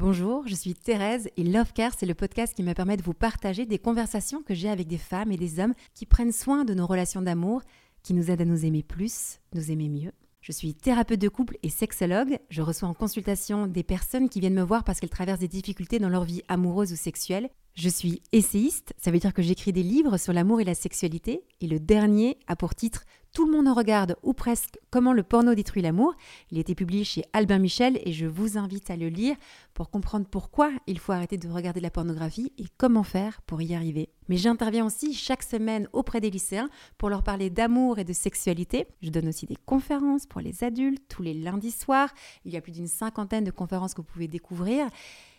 [0.00, 3.14] Bonjour, je suis Thérèse et Love Care, c'est le podcast qui me permet de vous
[3.14, 6.72] partager des conversations que j'ai avec des femmes et des hommes qui prennent soin de
[6.72, 7.62] nos relations d'amour,
[8.04, 10.12] qui nous aident à nous aimer plus, nous aimer mieux.
[10.40, 12.38] Je suis thérapeute de couple et sexologue.
[12.48, 15.98] Je reçois en consultation des personnes qui viennent me voir parce qu'elles traversent des difficultés
[15.98, 17.50] dans leur vie amoureuse ou sexuelle.
[17.74, 21.42] Je suis essayiste, ça veut dire que j'écris des livres sur l'amour et la sexualité.
[21.60, 23.02] Et le dernier a pour titre
[23.38, 26.14] tout le monde en regarde, ou presque, Comment le porno détruit l'amour.
[26.50, 29.36] Il a été publié chez Albin Michel et je vous invite à le lire
[29.74, 33.74] pour comprendre pourquoi il faut arrêter de regarder la pornographie et comment faire pour y
[33.74, 34.08] arriver.
[34.28, 38.86] Mais j'interviens aussi chaque semaine auprès des lycéens pour leur parler d'amour et de sexualité.
[39.02, 42.08] Je donne aussi des conférences pour les adultes tous les lundis soirs.
[42.46, 44.88] Il y a plus d'une cinquantaine de conférences que vous pouvez découvrir.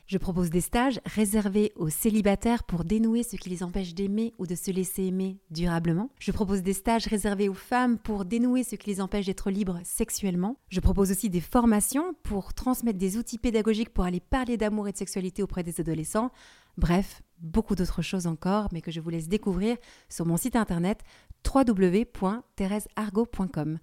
[0.09, 4.47] Je propose des stages réservés aux célibataires pour dénouer ce qui les empêche d'aimer ou
[4.47, 6.09] de se laisser aimer durablement.
[6.17, 9.79] Je propose des stages réservés aux femmes pour dénouer ce qui les empêche d'être libres
[9.83, 10.57] sexuellement.
[10.69, 14.93] Je propose aussi des formations pour transmettre des outils pédagogiques pour aller parler d'amour et
[14.93, 16.31] de sexualité auprès des adolescents.
[16.75, 19.77] Bref, beaucoup d'autres choses encore, mais que je vous laisse découvrir
[20.09, 21.03] sur mon site internet
[21.45, 23.77] www.thérèseargot.com.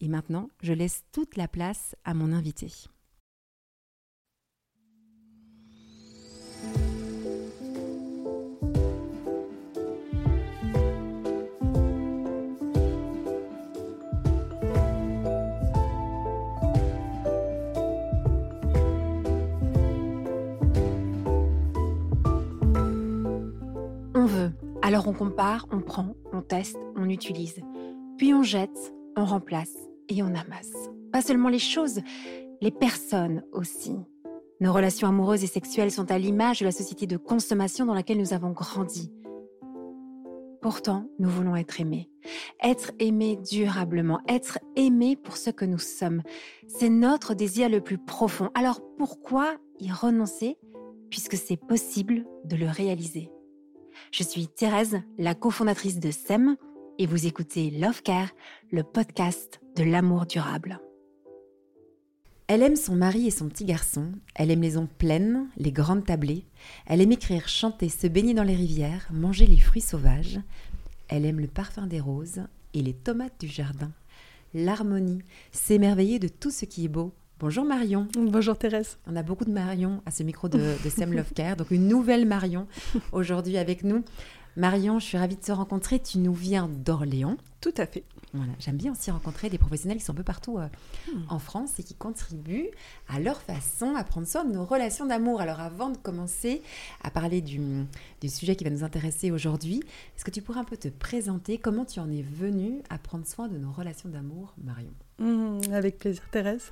[0.00, 2.90] Et maintenant, je laisse toute la place à mon invité.
[24.84, 27.60] Alors on compare, on prend, on teste, on utilise.
[28.18, 29.76] Puis on jette, on remplace
[30.08, 30.90] et on amasse.
[31.12, 32.00] Pas seulement les choses,
[32.60, 33.94] les personnes aussi.
[34.60, 38.18] Nos relations amoureuses et sexuelles sont à l'image de la société de consommation dans laquelle
[38.18, 39.12] nous avons grandi.
[40.60, 42.10] Pourtant, nous voulons être aimés.
[42.62, 46.22] Être aimés durablement, être aimés pour ce que nous sommes.
[46.66, 48.50] C'est notre désir le plus profond.
[48.54, 50.58] Alors pourquoi y renoncer
[51.08, 53.30] puisque c'est possible de le réaliser?
[54.10, 56.56] Je suis Thérèse, la cofondatrice de SEM,
[56.98, 58.30] et vous écoutez Love Care,
[58.70, 60.80] le podcast de l'amour durable.
[62.48, 66.04] Elle aime son mari et son petit garçon, elle aime les ondes pleines, les grandes
[66.04, 66.44] tablées,
[66.86, 70.40] elle aime écrire, chanter, se baigner dans les rivières, manger les fruits sauvages,
[71.08, 72.42] elle aime le parfum des roses
[72.74, 73.92] et les tomates du jardin,
[74.54, 77.12] l'harmonie, s'émerveiller de tout ce qui est beau,
[77.42, 78.06] Bonjour Marion.
[78.16, 78.98] Bonjour Thérèse.
[79.08, 81.88] On a beaucoup de Marion à ce micro de, de Sam Love Care, donc une
[81.88, 82.68] nouvelle Marion
[83.10, 84.04] aujourd'hui avec nous.
[84.54, 85.98] Marion, je suis ravie de te rencontrer.
[85.98, 87.36] Tu nous viens d'Orléans.
[87.60, 88.04] Tout à fait.
[88.32, 90.68] Voilà, j'aime bien aussi rencontrer des professionnels qui sont un peu partout euh,
[91.12, 91.22] hmm.
[91.30, 92.70] en France et qui contribuent
[93.08, 95.40] à leur façon à prendre soin de nos relations d'amour.
[95.40, 96.62] Alors avant de commencer
[97.02, 97.60] à parler du,
[98.20, 99.82] du sujet qui va nous intéresser aujourd'hui,
[100.16, 101.58] est-ce que tu pourrais un peu te présenter?
[101.58, 104.92] Comment tu en es venue à prendre soin de nos relations d'amour, Marion?
[105.18, 106.70] Mmh, Avec plaisir, Thérèse.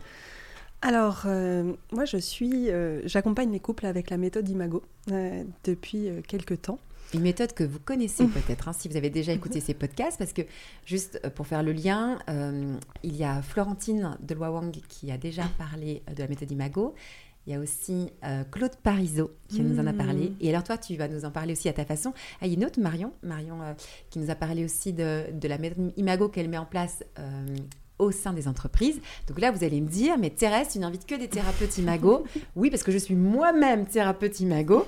[0.82, 6.08] Alors, euh, moi, je suis, euh, j'accompagne mes couples avec la méthode Imago euh, depuis
[6.26, 6.78] quelques temps.
[7.12, 10.32] Une méthode que vous connaissez peut-être, hein, si vous avez déjà écouté ces podcasts, parce
[10.32, 10.42] que
[10.86, 12.20] juste pour faire le lien,
[13.02, 16.94] il y a Florentine de Wang qui a déjà parlé de la méthode Imago.
[17.46, 18.10] Il y a aussi
[18.52, 20.32] Claude Parisot qui nous en a parlé.
[20.40, 22.14] Et alors toi, tu vas nous en parler aussi à ta façon.
[22.40, 23.58] Ah, il y a une autre, Marion, Marion
[24.10, 27.02] qui nous a parlé aussi de, de la méthode Imago qu'elle met en place
[28.00, 29.00] au sein des entreprises.
[29.28, 32.24] Donc là, vous allez me dire, mais Thérèse, tu n'invites que des thérapeutes imago.
[32.56, 34.84] oui, parce que je suis moi-même thérapeute imago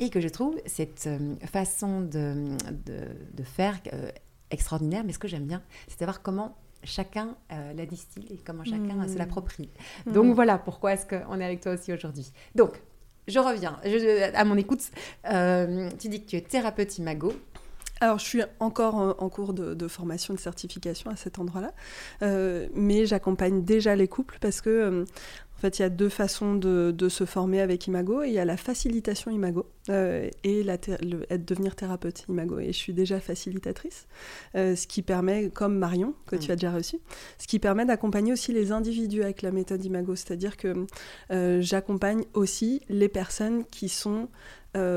[0.00, 2.48] et que je trouve cette euh, façon de,
[2.84, 4.10] de, faire euh,
[4.50, 5.04] extraordinaire.
[5.04, 8.64] Mais ce que j'aime bien, c'est de voir comment chacun euh, la distille et comment
[8.64, 9.18] chacun se mmh.
[9.18, 9.70] l'approprie.
[10.06, 10.12] Mmh.
[10.12, 12.32] Donc voilà pourquoi est-ce qu'on est avec toi aussi aujourd'hui.
[12.54, 12.80] Donc,
[13.28, 13.80] je reviens
[14.34, 14.82] à mon écoute.
[15.24, 17.32] tu dis que tu es thérapeute imago.
[18.00, 21.72] Alors, je suis encore en, cours de, formation de certification à cet endroit-là,
[22.22, 25.04] euh, mais j'accompagne déjà les couples parce que, euh,
[25.56, 28.22] en fait, il y a deux façons de, se former avec Imago.
[28.22, 32.58] il y a la facilitation Imago euh, et la le, être, devenir thérapeute Imago.
[32.58, 34.06] Et je suis déjà facilitatrice,
[34.54, 36.52] ce qui permet, comme Marion, que tu mm.
[36.52, 36.98] as déjà reçu,
[37.38, 40.14] ce qui permet d'accompagner aussi les individus avec la méthode Imago.
[40.16, 40.86] C'est-à-dire que
[41.60, 44.28] j'accompagne aussi les personnes qui sont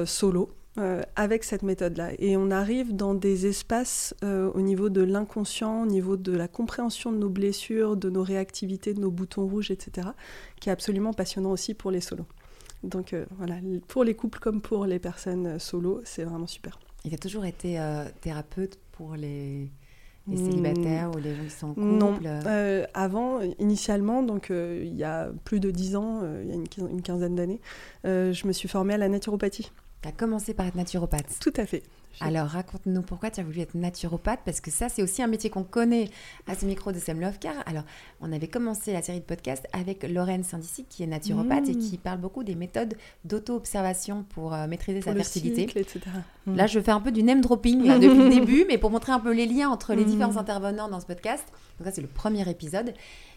[0.05, 2.11] solo euh, avec cette méthode-là.
[2.19, 6.47] Et on arrive dans des espaces euh, au niveau de l'inconscient, au niveau de la
[6.47, 10.07] compréhension de nos blessures, de nos réactivités, de nos boutons rouges, etc.,
[10.61, 12.27] qui est absolument passionnant aussi pour les solos.
[12.83, 13.55] Donc euh, voilà,
[13.89, 16.79] pour les couples comme pour les personnes solo, c'est vraiment super.
[17.03, 17.77] Il a toujours été
[18.21, 19.69] thérapeute pour les,
[20.27, 22.23] les célibataires ou les gens qui sont en couple?
[22.23, 22.85] Non.
[22.93, 27.35] avant, initialement, donc il y a plus de dix ans, il y a une, quinzaine
[27.35, 27.59] d'années,
[28.03, 29.71] je me suis formée à la naturopathie.
[30.01, 31.37] Tu as commencé par être naturopathe.
[31.39, 31.83] Tout à fait.
[32.21, 35.49] Alors, raconte-nous pourquoi tu as voulu être naturopathe, parce que ça, c'est aussi un métier
[35.49, 36.09] qu'on connaît
[36.47, 37.63] à ce micro de Sam Lovecare.
[37.65, 37.83] Alors,
[38.19, 41.79] on avait commencé la série de podcasts avec Lorraine Sindici, qui est naturopathe et mmh.
[41.79, 45.63] qui parle beaucoup des méthodes d'auto-observation pour euh, maîtriser sa fertilité.
[45.63, 46.01] etc.
[46.45, 46.55] Mmh.
[46.55, 49.19] Là, je fais un peu du name dropping depuis le début, mais pour montrer un
[49.19, 50.09] peu les liens entre les mmh.
[50.09, 51.45] différents intervenants dans ce podcast.
[51.77, 52.93] Donc, ça, c'est le premier épisode.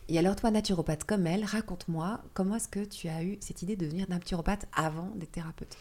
[0.08, 3.76] Et alors, toi, naturopathe comme elle, raconte-moi comment est-ce que tu as eu cette idée
[3.76, 5.76] de devenir naturopathe avant d'être thérapeute?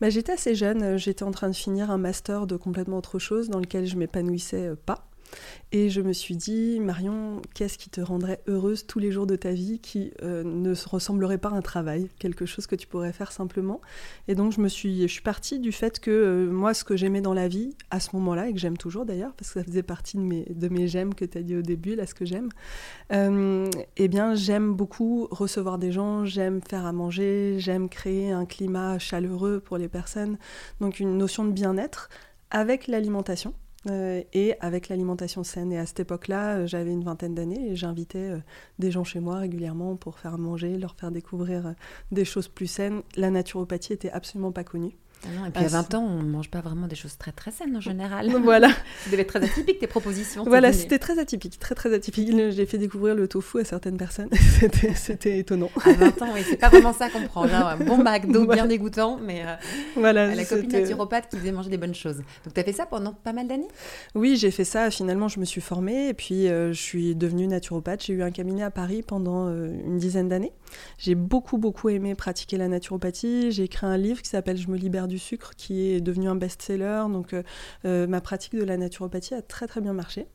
[0.00, 3.48] Bah, J'étais assez jeune, j'étais en train de finir un master de complètement autre chose
[3.50, 5.08] dans lequel je m'épanouissais euh, pas.
[5.72, 9.34] Et je me suis dit, Marion, qu'est-ce qui te rendrait heureuse tous les jours de
[9.34, 13.12] ta vie qui euh, ne ressemblerait pas à un travail, quelque chose que tu pourrais
[13.12, 13.80] faire simplement?
[14.28, 16.96] Et donc je me suis, je suis partie du fait que euh, moi, ce que
[16.96, 19.64] j'aimais dans la vie, à ce moment-là, et que j'aime toujours d'ailleurs, parce que ça
[19.64, 22.14] faisait partie de mes, de mes j'aime que tu as dit au début, là, ce
[22.14, 22.48] que j'aime,
[23.12, 28.46] euh, eh bien, j'aime beaucoup recevoir des gens, j'aime faire à manger, j'aime créer un
[28.46, 30.38] climat chaleureux pour les personnes,
[30.80, 32.08] donc une notion de bien-être
[32.50, 33.52] avec l'alimentation.
[33.88, 35.72] Euh, et avec l'alimentation saine.
[35.72, 38.38] Et à cette époque-là, euh, j'avais une vingtaine d'années et j'invitais euh,
[38.80, 41.74] des gens chez moi régulièrement pour faire manger, leur faire découvrir
[42.10, 43.02] des choses plus saines.
[43.16, 44.96] La naturopathie était absolument pas connue.
[45.42, 47.50] Ah et puis à 20 ans, on ne mange pas vraiment des choses très très
[47.50, 48.30] saines en général.
[48.42, 48.68] voilà.
[48.68, 50.44] Ça devait être très atypique tes propositions.
[50.44, 52.30] Voilà, c'était très atypique, très très atypique.
[52.50, 54.30] J'ai fait découvrir le tofu à certaines personnes.
[54.94, 55.70] c'était étonnant.
[55.84, 57.44] À 20 ans, oui, c'est pas vraiment ça qu'on prend.
[57.44, 59.54] Un bon McDo bien dégoûtant, mais euh,
[59.96, 62.18] voilà, la copine naturopathe qui faisait manger des bonnes choses.
[62.44, 63.68] Donc tu as fait ça pendant pas mal d'années?
[64.14, 64.90] Oui, j'ai fait ça.
[64.90, 68.04] Finalement, je me suis formée et puis euh, je suis devenue naturopathe.
[68.04, 70.52] J'ai eu un cabinet à Paris pendant euh, une dizaine d'années.
[70.98, 73.52] J'ai beaucoup beaucoup aimé pratiquer la naturopathie.
[73.52, 76.36] J'ai écrit un livre qui s'appelle Je me libère du sucre, qui est devenu un
[76.36, 77.04] best-seller.
[77.10, 77.42] Donc euh,
[77.84, 80.26] euh, ma pratique de la naturopathie a très très bien marché.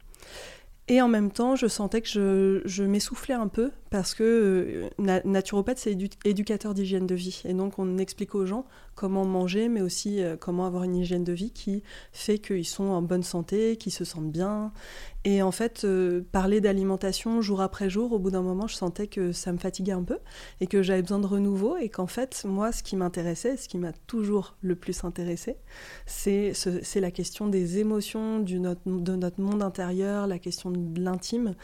[0.88, 5.78] Et en même temps, je sentais que je, m'essoufflais un peu parce que euh, naturopathe,
[5.78, 7.44] c'est éducateur d'hygiène de vie.
[7.46, 11.32] Et donc, on explique aux gens comment manger, mais aussi comment avoir une hygiène de
[11.32, 11.82] vie qui
[12.12, 14.74] fait qu'ils sont en bonne santé, qu'ils se sentent bien.
[15.24, 19.08] Et en fait, euh, parler d'alimentation jour après jour, au bout d'un moment, je sentais
[19.08, 20.18] que ça me fatiguait un peu
[20.60, 21.78] et que j'avais besoin de renouveau.
[21.78, 25.58] Et qu'en fait, moi, ce qui m'intéressait, ce qui m'a toujours le plus intéressé,
[26.06, 26.54] c'est
[26.96, 31.56] la question des émotions, du de notre monde intérieur, la question de l'intime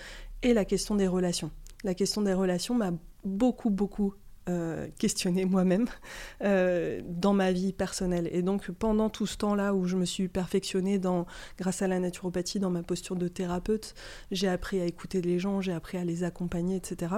[0.43, 1.51] et la question des relations
[1.83, 2.91] la question des relations m'a
[3.23, 4.13] beaucoup, beaucoup
[4.49, 5.87] euh, questionné moi-même
[6.43, 8.29] euh, dans ma vie personnelle.
[8.31, 11.25] Et donc pendant tout ce temps-là où je me suis perfectionnée dans,
[11.57, 13.93] grâce à la naturopathie dans ma posture de thérapeute,
[14.31, 17.15] j'ai appris à écouter les gens, j'ai appris à les accompagner, etc.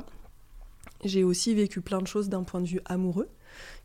[1.03, 3.29] J'ai aussi vécu plein de choses d'un point de vue amoureux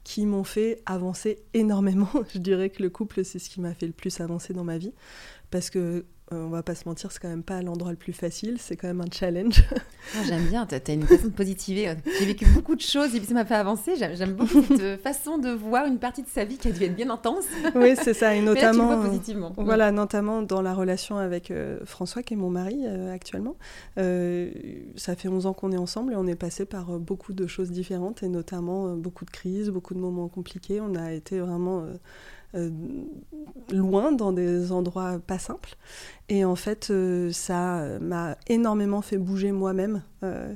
[0.04, 2.10] qui m'ont fait avancer énormément.
[2.34, 4.78] je dirais que le couple, c'est ce qui m'a fait le plus avancer dans ma
[4.78, 4.92] vie.
[5.50, 8.56] Parce que on va pas se mentir, c'est quand même pas l'endroit le plus facile,
[8.58, 9.62] c'est quand même un challenge.
[10.16, 11.94] Ah, j'aime bien, tu as une façon de positiver.
[12.18, 13.96] J'ai vécu beaucoup de choses et puis ça m'a fait avancer.
[13.96, 16.94] J'aime beaucoup cette façon de voir une partie de sa vie qui a dû être
[16.94, 17.46] bien intense.
[17.74, 19.00] Oui, c'est ça, et notamment.
[19.00, 19.54] positivement.
[19.56, 23.56] Voilà, notamment dans la relation avec euh, François, qui est mon mari euh, actuellement.
[23.96, 27.70] ça fait 11 ans qu'on est ensemble et on est passé par beaucoup de choses
[27.70, 30.82] différentes et notamment beaucoup de crises, beaucoup de moments compliqués.
[30.82, 31.86] On a été vraiment
[32.54, 32.70] euh,
[33.72, 35.76] loin, dans des endroits pas simples.
[36.28, 40.02] Et en fait, euh, ça m'a énormément fait bouger moi-même.
[40.22, 40.54] Euh,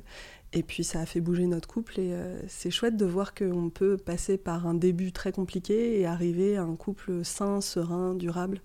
[0.52, 2.10] et puis ça a fait bouger notre couple et
[2.46, 6.62] c'est chouette de voir qu'on peut passer par un début très compliqué et arriver à
[6.62, 8.62] un couple sain, serein, durable.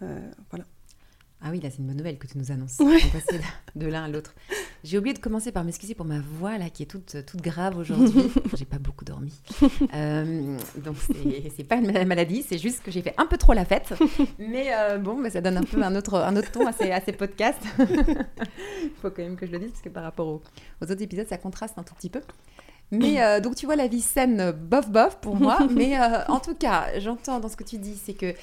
[0.00, 0.64] voilà.
[1.44, 2.76] Ah oui, là, c'est une bonne nouvelle que tu nous annonces.
[2.78, 3.40] On passer
[3.74, 4.32] de l'un à l'autre.
[4.84, 7.76] J'ai oublié de commencer par m'excuser pour ma voix, là, qui est toute, toute grave
[7.76, 8.30] aujourd'hui.
[8.54, 9.32] j'ai pas beaucoup dormi.
[9.92, 10.96] Euh, donc,
[11.56, 13.92] c'est pas une maladie, c'est juste que j'ai fait un peu trop la fête.
[14.38, 16.92] Mais euh, bon, bah, ça donne un peu un autre, un autre ton à ces,
[16.92, 17.62] à ces podcasts.
[17.78, 20.42] Il faut quand même que je le dise, parce que par rapport aux,
[20.80, 22.20] autres épisodes, ça contraste un tout petit peu.
[22.92, 25.58] Mais euh, donc tu vois la vie saine, bof bof pour moi.
[25.70, 28.34] mais en tout cas, j'entends dans ce que tu dis, c'est que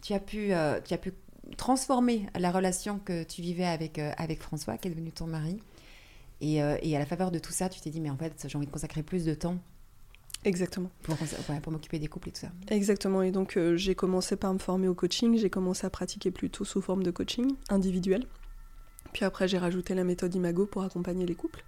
[0.00, 0.52] tu as pu,
[0.84, 1.12] tu as pu
[1.56, 5.58] transformer la relation que tu vivais avec, euh, avec François, qui est devenu ton mari.
[6.40, 8.46] Et, euh, et, à la faveur de tout ça, tu t'es dit, mais en fait,
[8.46, 9.58] j'ai envie de consacrer plus de temps.
[10.44, 10.90] Exactement.
[11.02, 11.16] Pour,
[11.62, 12.50] pour m'occuper des couples et tout ça.
[12.68, 13.22] Exactement.
[13.22, 15.38] Et donc, euh, j'ai commencé par me former au coaching.
[15.38, 18.26] J'ai commencé à pratiquer plutôt sous forme de coaching individuel.
[19.12, 21.64] Puis après, j'ai rajouté la méthode Imago pour accompagner les couples.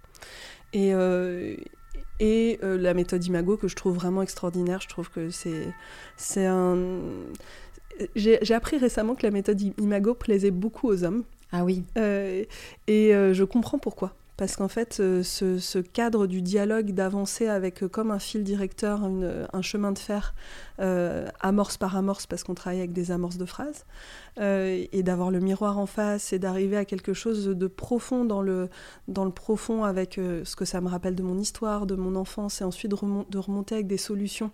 [0.73, 0.91] Et,
[2.19, 4.81] et la méthode Imago que je trouve vraiment extraordinaire.
[4.81, 6.77] Je trouve que c'est un
[8.15, 11.23] j'ai appris récemment que la méthode Imago plaisait beaucoup aux hommes.
[11.51, 11.83] Ah oui.
[11.97, 12.43] Euh,
[12.87, 14.13] et euh, je comprends pourquoi.
[14.37, 19.61] Parce qu'en fait, euh, ce, cadre du dialogue, d'avancer avec comme un fil directeur, un
[19.61, 20.35] chemin de fer,
[21.39, 23.85] amorce par amorce, parce qu'on travaille avec des amorces de phrases,
[24.37, 28.67] et d'avoir le miroir en face, et d'arriver à quelque chose de profond dans le,
[29.07, 32.59] dans le profond avec ce que ça me rappelle de mon histoire, de mon enfance,
[32.59, 34.51] et ensuite de, remonter avec des solutions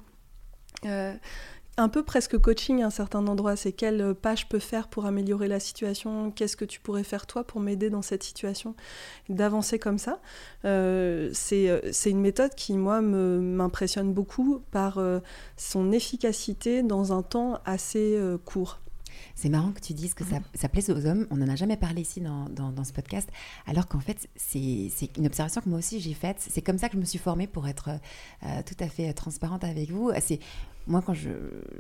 [1.81, 3.55] un peu presque coaching à un certain endroit.
[3.55, 6.31] C'est quel pas je peux faire pour améliorer la situation?
[6.31, 8.75] Qu'est-ce que tu pourrais faire toi pour m'aider dans cette situation?
[9.29, 10.19] D'avancer comme ça,
[10.63, 15.00] c'est une méthode qui, moi, m'impressionne beaucoup par
[15.57, 18.79] son efficacité dans un temps assez court.
[19.35, 21.27] C'est marrant que tu dises que ça, ça plaise aux hommes.
[21.31, 23.29] On n'en a jamais parlé ici dans, dans, ce podcast,
[23.67, 26.38] alors qu'en fait, c'est une observation que moi aussi j'ai faite.
[26.39, 27.89] C'est comme ça que je me suis formée pour être
[28.43, 30.11] euh, tout à fait transparente avec vous.
[30.19, 30.39] C'est
[30.88, 31.13] moi, quand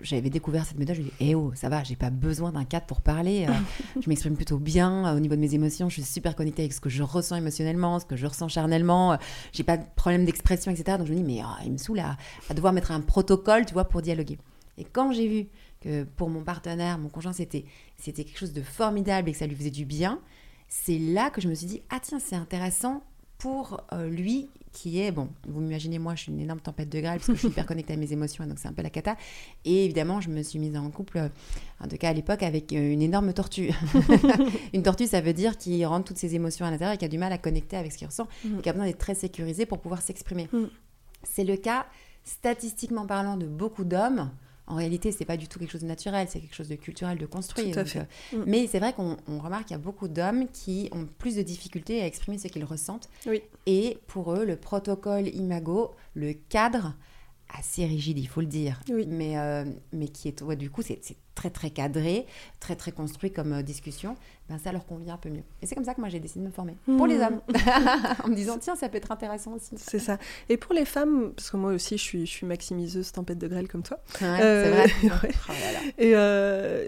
[0.01, 2.65] j'avais découvert cette méthode, je me dit Eh oh, ça va, j'ai pas besoin d'un
[2.65, 3.47] cadre pour parler.
[3.47, 3.53] Euh,
[4.01, 5.89] je m'exprime plutôt bien euh, au niveau de mes émotions.
[5.89, 9.17] Je suis super connectée avec ce que je ressens émotionnellement, ce que je ressens charnellement.
[9.53, 10.97] j'ai pas de problème d'expression, etc.
[10.97, 12.17] Donc je me dis Mais oh, il me saoule à,
[12.49, 14.37] à, devoir mettre un protocole, tu vois, pour dialoguer.
[14.77, 15.47] Et quand j'ai vu
[15.81, 17.65] que pour mon partenaire, mon conjoint, c'était,
[17.97, 20.19] c'était quelque chose de formidable et que ça lui faisait du bien,
[20.67, 23.03] c'est là que je me suis dit, ah tiens, c'est intéressant
[23.41, 26.99] pour euh, lui qui est, bon, vous m'imaginez, moi, je suis une énorme tempête de
[27.01, 28.89] grêle parce que je suis hyper connectée à mes émotions, donc c'est un peu la
[28.89, 29.17] cata.
[29.65, 31.29] Et évidemment, je me suis mise en couple,
[31.81, 33.71] en tout cas à l'époque, avec euh, une énorme tortue.
[34.73, 37.09] une tortue, ça veut dire qu'il rentre toutes ses émotions à l'intérieur et qui a
[37.09, 38.59] du mal à connecter avec ce qu'il ressent, mm.
[38.59, 40.47] et qui a besoin d'être très sécurisé pour pouvoir s'exprimer.
[40.53, 40.65] Mm.
[41.23, 41.87] C'est le cas,
[42.23, 44.29] statistiquement parlant, de beaucoup d'hommes
[44.67, 47.17] en réalité, c'est pas du tout quelque chose de naturel, c'est quelque chose de culturel,
[47.17, 47.71] de construit.
[47.71, 48.07] Tout à fait.
[48.33, 48.43] Euh, mm.
[48.47, 52.01] Mais c'est vrai qu'on remarque qu'il y a beaucoup d'hommes qui ont plus de difficultés
[52.01, 53.09] à exprimer ce qu'ils ressentent.
[53.25, 53.41] Oui.
[53.65, 56.93] Et pour eux, le protocole imago, le cadre,
[57.57, 59.05] assez rigide, il faut le dire, oui.
[59.07, 60.99] mais, euh, mais qui est, ouais, du coup, c'est
[61.35, 62.25] très très cadré,
[62.59, 64.17] très très construit comme euh, discussion,
[64.49, 65.43] ben ça leur convient un peu mieux.
[65.61, 67.21] Et c'est comme ça que moi j'ai décidé de me former pour les mmh.
[67.21, 67.41] hommes,
[68.25, 69.75] en me disant tiens ça peut être intéressant aussi.
[69.77, 70.17] C'est ça.
[70.49, 73.47] Et pour les femmes, parce que moi aussi je suis, je suis maximiseuse tempête de
[73.47, 73.99] grêle comme toi.
[74.21, 75.31] Ouais, euh, c'est vrai.
[75.49, 75.53] Oh
[75.97, 76.13] Et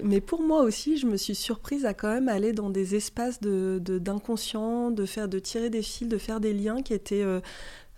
[0.03, 3.39] mais pour moi aussi, je me suis surprise à quand même aller dans des espaces
[3.39, 7.23] de d'inconscient, de, faire, de tirer des fils, de faire des liens qui étaient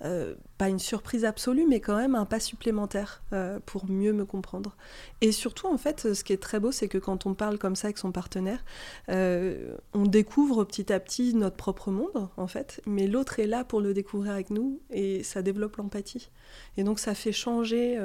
[0.04, 4.26] euh, pas une surprise absolue, mais quand même un pas supplémentaire euh, pour mieux me
[4.26, 4.76] comprendre.
[5.22, 7.76] Et surtout, en fait, ce qui est très beau, c'est que quand on parle comme
[7.76, 8.64] ça avec son partenaire,
[9.10, 13.64] euh, on découvre petit à petit notre propre monde, en fait, mais l'autre est là
[13.64, 16.30] pour le découvrir avec nous, et ça développe l'empathie.
[16.78, 17.98] Et donc, ça fait changer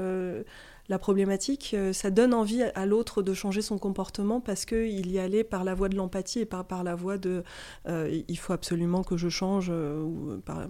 [0.91, 5.21] la problématique, euh, ça donne envie à l'autre de changer son comportement parce qu'il y
[5.21, 7.45] allait par la voie de l'empathie et pas par la voie de
[7.89, 10.67] euh, il faut absolument que je change euh, ou par,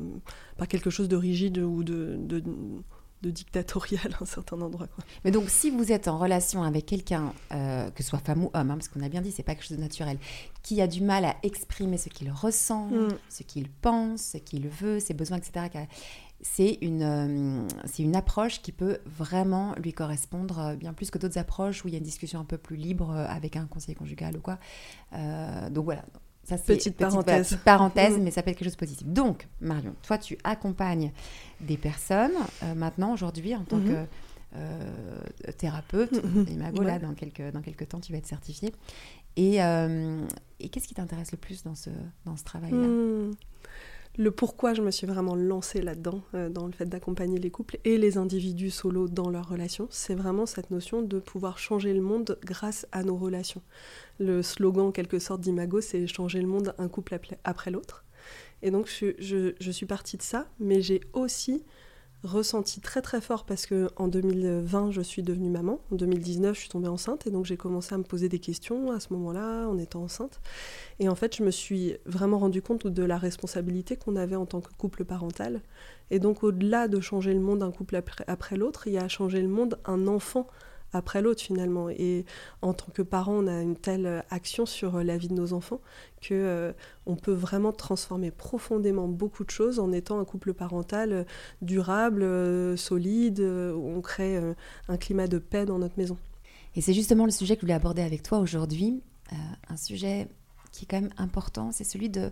[0.69, 2.43] quelque chose de rigide ou de, de,
[3.31, 4.89] dictatorial à un certain endroit.
[5.25, 8.71] Mais donc, si vous êtes en relation avec quelqu'un, que ce soit femme ou homme,
[8.71, 10.19] hein, parce qu'on a bien dit, c'est pas quelque chose de naturel,
[10.63, 13.09] qui a du mal à exprimer ce qu'il ressent, mm.
[13.31, 15.87] ce qu'il pense, ce qu'il veut, ses besoins, etc.,
[16.43, 21.19] c'est une, euh, c'est une approche qui peut vraiment lui correspondre euh, bien plus que
[21.19, 23.67] d'autres approches où il y a une discussion un peu plus libre euh, avec un
[23.67, 24.59] conseiller conjugal ou quoi.
[25.71, 26.05] donc voilà.
[26.45, 27.59] Ça, c'est petite, parenthèse.
[27.65, 28.23] parenthèse, mm.
[28.23, 29.07] mais ça peut être quelque chose de positif.
[29.07, 31.13] Donc, Marion, toi, tu accompagnes
[31.61, 32.33] des personnes
[32.75, 34.07] maintenant, aujourd'hui, en tant mm-hmm.
[35.45, 36.13] que thérapeute.
[36.13, 36.51] Mm-hmm.
[36.51, 38.75] Imago, là, dans quelques, dans quelques temps, tu vas être certifiée.
[39.37, 41.91] Et, et qu'est-ce qui t'intéresse le plus dans ce,
[42.25, 42.79] dans ce travail-là?
[42.79, 43.35] Mm
[44.21, 47.79] le pourquoi je me suis vraiment lancée là-dedans, euh, dans le fait d'accompagner les couples
[47.87, 52.03] et les individus solos dans leurs relations, c'est vraiment cette notion de pouvoir changer le
[52.03, 53.63] monde grâce à nos relations.
[54.19, 58.05] Le slogan, en quelque sorte, d'Imago, c'est changer le monde un couple après l'autre.
[58.61, 61.65] Et donc, je, je, suis partie de ça, mais j'ai aussi
[62.23, 66.61] ressenti très très fort parce que en 2020 je suis devenue maman, en 2019 je
[66.61, 69.69] suis tombée enceinte et donc j'ai commencé à me poser des questions à ce moment-là
[69.69, 70.41] en étant enceinte.
[70.99, 74.47] Et en fait je me suis vraiment rendu compte de la responsabilité qu'on avait en
[74.47, 75.63] tant que couple parental.
[76.11, 79.05] Et donc au-delà de changer le monde un couple après, après l'autre, il y a
[79.05, 80.47] à changer le monde un enfant
[80.93, 81.89] après l'autre finalement.
[81.91, 82.25] Et
[82.63, 85.53] en tant que parent, on a une telle action sur euh, la vie de nos
[85.53, 85.81] enfants
[86.21, 86.73] que euh,
[87.07, 91.25] on peut vraiment transformer profondément beaucoup de choses en étant un couple parental euh,
[91.63, 94.41] durable, solide, où on crée
[94.89, 96.17] un climat de paix dans notre maison.
[96.75, 99.03] Et c'est justement le sujet que je voulais aborder avec toi aujourd'hui,
[99.69, 100.29] un sujet
[100.73, 102.31] qui est quand même important, c'est celui de,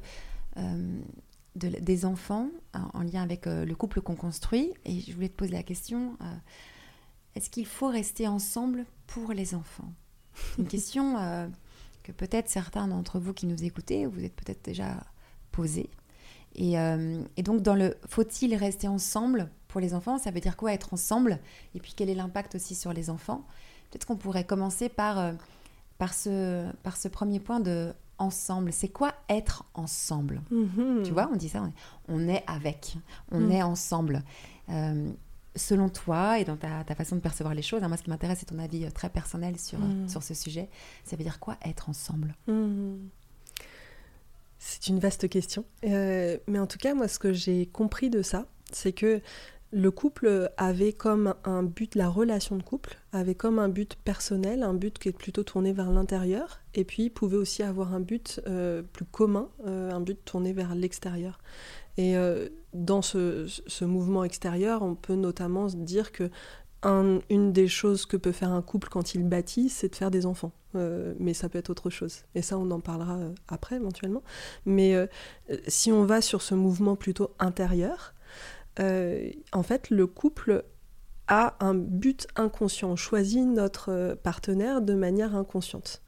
[1.55, 4.73] des enfants en lien avec le couple qu'on construit.
[4.85, 6.17] Et je voulais te poser la question
[7.39, 9.93] est-ce qu'il faut rester ensemble pour les enfants?
[10.59, 11.47] Une question euh,
[12.03, 14.97] que peut-être certains d'entre vous qui nous écoutez, vous êtes peut-être déjà
[15.53, 15.89] posée.
[16.61, 20.73] Euh, et, donc, dans le faut-il rester ensemble pour les enfants, ça veut dire quoi
[20.73, 21.39] être ensemble?
[21.77, 23.47] Et puis, quel est l'impact aussi sur les enfants?
[23.89, 25.33] Peut-être qu'on pourrait commencer par, euh,
[25.97, 28.73] par, ce, par ce premier point de ensemble.
[28.73, 30.43] C'est quoi être ensemble?
[30.53, 31.05] Mm-hmm.
[31.05, 31.63] Tu vois, on dit ça,
[32.09, 32.97] on est avec,
[33.31, 33.53] on mm.
[33.53, 34.25] est ensemble
[35.59, 38.39] selon toi et dans ta, façon de percevoir les choses, hein, moi ce qui m'intéresse
[38.41, 40.09] c'est ton avis euh, très personnel sur, mm.
[40.09, 40.69] sur ce sujet,
[41.05, 42.35] ça veut dire quoi être ensemble?
[42.47, 42.97] Mm.
[44.59, 45.65] C'est une vaste question.
[45.85, 49.21] Euh, mais en tout cas, moi ce que j'ai compris de ça, c'est que
[49.71, 54.63] le couple avait comme un but, la relation de couple avait comme un but personnel,
[54.63, 58.41] un but qui est plutôt tourné vers l'intérieur, et puis pouvait aussi avoir un but
[58.47, 61.39] euh, plus commun, euh, un but tourné vers l'extérieur.
[61.99, 66.31] Et euh, dans ce, ce, mouvement extérieur, on peut notamment dire que
[66.85, 70.27] une des choses que peut faire un couple quand il bâtit, c'est de faire des
[70.27, 70.53] enfants.
[71.19, 72.23] mais ça peut être autre chose.
[72.37, 74.23] Et ça, on en parlera après éventuellement.
[74.65, 74.95] Mais
[75.67, 78.15] si on va sur ce mouvement plutôt intérieur,
[78.81, 80.65] euh, en fait, le couple
[81.27, 82.91] a un but inconscient.
[82.91, 86.03] On choisit notre euh, partenaire de manière inconsciente.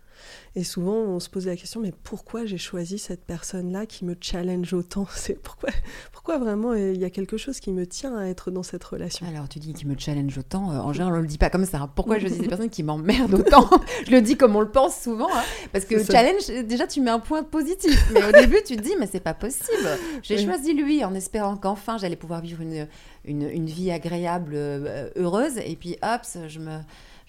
[0.57, 4.17] Et souvent, on se pose la question, mais pourquoi j'ai choisi cette personne-là qui me
[4.21, 5.71] challenge autant C'est pourquoi,
[6.13, 8.83] pourquoi vraiment euh, il y a quelque chose qui me tient à être dans cette
[8.83, 9.27] relation?
[9.29, 10.73] Alors, tu dis qui me challenge autant.
[10.73, 11.79] Euh, en général, on le dit pas comme ça.
[11.79, 11.91] Hein.
[11.95, 13.69] Pourquoi je dis des personnes qui m'emmerdent autant?
[14.07, 15.43] Je le dis comme on le pense souvent, hein.
[15.73, 18.11] parce que challenge, déjà, tu mets un point positif.
[18.13, 19.89] Mais au début, tu te dis, mais c'est pas possible.
[20.23, 22.89] J'ai choisi lui en espérant qu'enfin j'allais pouvoir vivre une,
[23.25, 26.79] une, une vie agréable, euh, heureuse, et puis hop, je me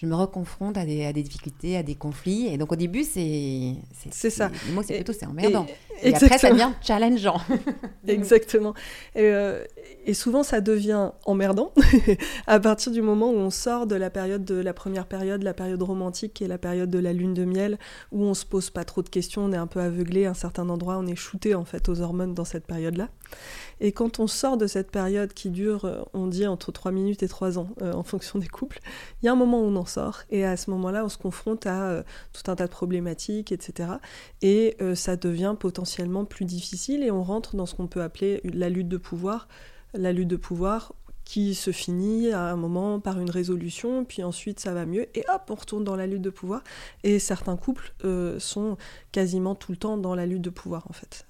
[0.02, 2.48] je me reconfronte à des, à des, difficultés, à des conflits.
[2.48, 3.76] Et donc au début, c'est.
[4.10, 4.50] C'est ça.
[4.74, 5.68] Moi, c'est plutôt c'est emmerdant.
[6.02, 7.40] Et, après, ça devient challengeant.
[8.08, 8.74] exactement.
[9.14, 9.64] Et, euh,
[10.08, 11.72] et, souvent, ça devient emmerdant
[12.48, 15.54] à partir du moment où on sort de la période de la première période, la
[15.54, 17.78] période romantique, est la période de la lune de miel,
[18.12, 20.34] où on se pose pas trop de questions, on est un peu aveuglé à un
[20.34, 23.10] certain endroit, on est shooté en fait aux hormones dans cette période-là.
[23.80, 27.24] Et quand on sort de cette période qui dure, euh, on dit entre 3 minutes
[27.24, 28.80] et 3 ans euh, en fonction des couples,
[29.22, 29.86] il y a un moment où on en
[30.30, 33.90] Et à ce moment-là, on se confronte à euh, tout un tas de problématiques, etc.
[34.42, 38.70] Et ça devient potentiellement plus difficile et on rentre dans ce qu'on peut appeler la
[38.70, 39.48] lutte de pouvoir.
[39.94, 40.94] La lutte de pouvoir
[41.32, 45.24] qui se finit à un moment par une résolution, puis ensuite ça va mieux, et
[45.34, 46.62] hop, on retourne dans la lutte de pouvoir.
[47.04, 47.94] Et certains couples
[48.40, 48.76] sont
[49.14, 51.26] quasiment tout le temps dans la lutte de pouvoir, en fait.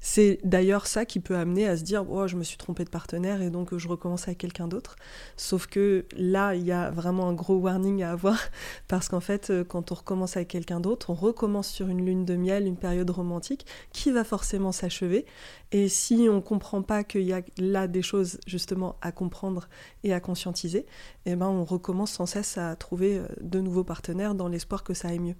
[0.00, 2.88] C'est d'ailleurs ça qui peut amener à se dire oh, je me suis trompé de
[2.88, 4.96] partenaire et donc je recommence avec quelqu'un d'autre.
[5.36, 8.38] Sauf que là, il y a vraiment un gros warning à avoir
[8.88, 12.24] parce qu'en fait, euh, quand on recommence avec quelqu'un d'autre, on recommence sur une lune
[12.24, 15.26] de miel, une période romantique qui va forcément s'achever.
[15.72, 19.68] Et si on comprend pas qu'il y a là des choses justement à comprendre
[20.04, 20.86] et à conscientiser,
[21.26, 24.94] eh ben on recommence sans cesse à trouver euh, de nouveaux partenaires dans l'espoir que
[24.94, 25.36] ça aille mieux.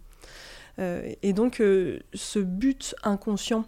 [0.79, 3.65] Euh, et donc, ce but inconscient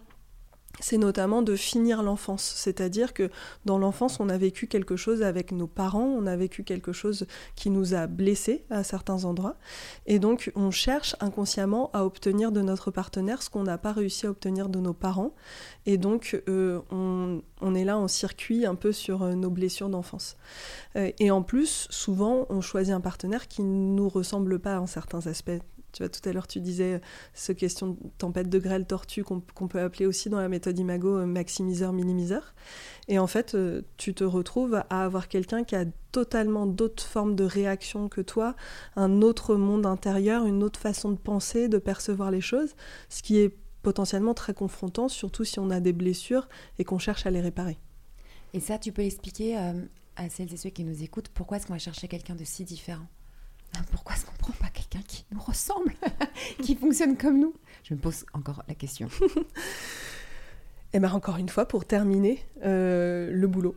[0.80, 2.54] c'est notamment de finir l'enfance.
[2.56, 3.30] C'est-à-dire que
[3.64, 7.26] dans l'enfance, on a vécu quelque chose avec nos parents, on a vécu quelque chose
[7.56, 9.56] qui nous a blessés à certains endroits.
[10.06, 14.26] Et donc, on cherche inconsciemment à obtenir de notre partenaire ce qu'on n'a pas réussi
[14.26, 15.34] à obtenir de nos parents.
[15.86, 20.36] Et donc, euh, on, est là en circuit un peu sur euh, nos blessures d'enfance.
[20.96, 24.86] Euh, et en plus, souvent, on choisit un partenaire qui ne nous ressemble pas en
[24.86, 25.50] certains aspects
[25.92, 27.00] tu vois, tout à l'heure, tu disais
[27.34, 31.18] ce question de tempête de grêle tortue qu'on peut appeler aussi dans la méthode Imago
[31.18, 32.54] euh, maximiseur, minimiseur.
[33.08, 37.36] Et en fait, euh, tu te retrouves à avoir quelqu'un qui a totalement d'autres formes
[37.36, 38.54] de réaction que toi,
[38.96, 42.74] un autre monde intérieur, une autre façon de penser, de percevoir les choses,
[43.08, 47.26] ce qui est potentiellement très confrontant, surtout si on a des blessures et qu'on cherche
[47.26, 47.78] à les réparer.
[48.54, 49.72] Et ça, tu peux expliquer euh,
[50.16, 52.64] à celles et ceux qui nous écoutent pourquoi est-ce qu'on va chercher quelqu'un de si
[52.64, 53.06] différent?
[53.90, 55.94] Pourquoi est-ce qu'on prend pas quelqu'un qui nous ressemble,
[56.62, 57.54] qui fonctionne comme nous?
[57.82, 59.08] Je me pose encore la question.
[59.36, 59.40] Et
[60.94, 63.76] eh bien encore une fois, pour terminer, euh, le boulot.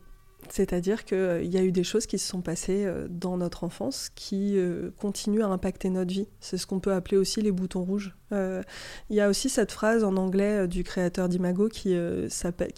[0.50, 3.64] C'est-à-dire qu'il euh, y a eu des choses qui se sont passées euh, dans notre
[3.64, 4.58] enfance qui
[5.00, 6.28] continuent à impacter notre vie.
[6.40, 8.16] C'est ce qu'on peut appeler aussi les boutons rouges.
[8.32, 11.96] Il y a aussi cette phrase en anglais du créateur d'Imago qui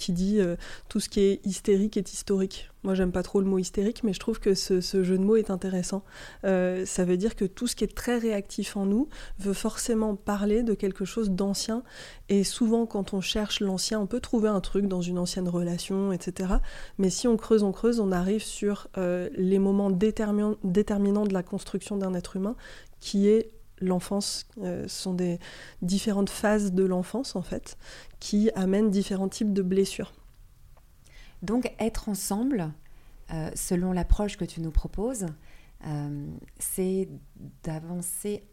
[0.10, 0.39] dit
[0.88, 2.69] Tout ce qui est hystérique est historique.
[2.88, 5.36] Moi, j'aime pas trop le mot hystérique, mais je trouve que ce, jeu de mots
[5.36, 6.06] est intéressant.
[6.45, 10.15] Euh, ça veut dire que tout ce qui est très réactif en nous veut forcément
[10.15, 11.84] parler de quelque chose d'ancien.
[12.30, 16.13] Et souvent, quand on cherche l'ancien, on peut trouver un truc dans une ancienne relation,
[16.13, 16.54] etc.
[16.97, 21.43] Mais si on creuse, on creuse, on arrive sur euh, les moments déterminants, de la
[21.43, 22.56] construction d'un être humain,
[23.02, 24.47] qui est l'enfance.
[24.63, 25.39] Euh, sont des
[25.82, 27.78] différentes phases de l'enfance, en fait,
[28.21, 30.13] qui amènent différents types de blessures.
[31.41, 32.71] Donc être ensemble,
[33.34, 35.26] euh, selon l'approche que tu nous proposes,
[35.86, 36.28] euh,
[36.60, 37.08] c'est
[37.63, 38.43] d'avancer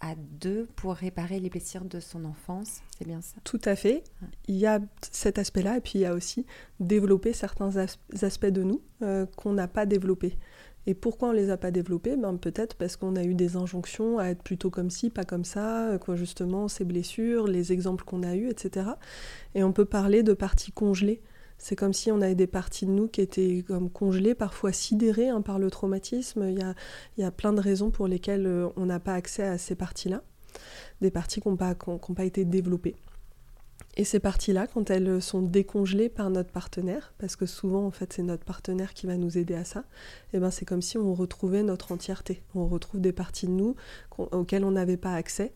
[0.00, 3.36] à deux pour réparer les blessures de son enfance, c'est bien ça?
[3.44, 4.04] Tout à fait.
[4.48, 6.44] Il y a cet aspect-là, et puis il y a aussi
[6.78, 10.36] développer certains aspects de nous euh, qu'on n'a pas développés.
[10.86, 12.16] Et pourquoi on ne les a pas développés?
[12.16, 15.44] Ben, Peut-être parce qu'on a eu des injonctions à être plutôt comme ci, pas comme
[15.44, 18.90] ça, quoi, justement, ces blessures, les exemples qu'on a eus, etc.
[19.54, 21.22] Et on peut parler de parties congelées
[21.58, 25.28] c'est comme si on avait des parties de nous qui étaient comme congelées, parfois sidérées
[25.28, 26.46] hein, par le traumatisme.
[26.48, 26.74] Il y, a,
[27.16, 29.74] il y, a, plein de raisons pour lesquelles euh, on n'a pas accès à ces
[29.74, 30.22] parties-là,
[31.00, 32.96] des parties qui n'ont pas, pas, été développées.
[33.96, 38.12] Et ces parties-là, quand elles sont décongelées par notre partenaire, parce que souvent en fait
[38.12, 39.80] c'est notre partenaire qui va nous aider à ça,
[40.32, 42.42] et eh ben c'est comme si on retrouvait notre entièreté.
[42.56, 43.76] On retrouve des parties de nous
[44.18, 45.52] auxquelles on n'avait pas accès.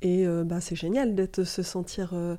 [0.00, 2.36] Et euh, ben, c'est génial d'être se sentir euh,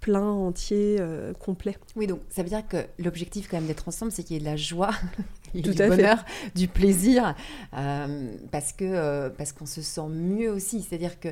[0.00, 1.76] plein, entier, euh, complet.
[1.96, 4.40] Oui, donc ça veut dire que l'objectif quand même d'être ensemble, c'est qu'il y ait
[4.40, 4.90] de la joie,
[5.54, 7.34] du bonheur, du plaisir,
[7.74, 10.82] euh, parce que euh, parce qu'on se sent mieux aussi.
[10.82, 11.28] C'est-à-dire que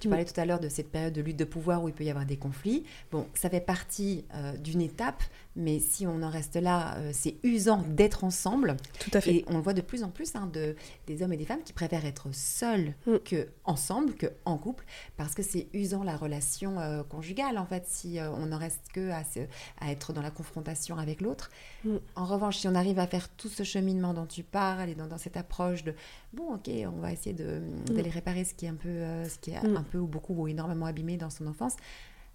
[0.00, 0.10] tu mm.
[0.10, 2.10] parlais tout à l'heure de cette période de lutte de pouvoir où il peut y
[2.10, 2.84] avoir des conflits.
[3.12, 4.24] Bon, ça fait partie
[4.62, 5.22] d'une étape,
[5.56, 8.76] mais si on en reste là, c'est usant d'être ensemble.
[8.98, 9.36] Tout à fait.
[9.36, 11.62] Et on le voit de plus en plus hein, de des hommes et des femmes
[11.64, 13.16] qui préfèrent être seuls mm.
[13.24, 14.84] que ensemble, que en couple,
[15.16, 16.76] parce que c'est usant la relation
[17.08, 17.84] conjugale en fait.
[17.86, 19.22] Si euh, on n'en reste que à,
[19.80, 21.50] à, être dans la confrontation avec l'autre.
[21.84, 21.96] Mm.
[22.14, 25.18] En revanche, si on arrive à faire tout ce cheminement dont tu parles et dans,
[25.18, 25.94] cette approche de
[26.32, 27.94] bon, ok, on va essayer mm.
[27.94, 29.76] d'aller réparer ce qui est un peu, euh, ce qui est mm.
[29.76, 31.76] un peu ou beaucoup ou énormément abîmé dans son enfance,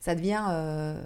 [0.01, 0.43] ça devient.
[0.49, 0.99] Euh,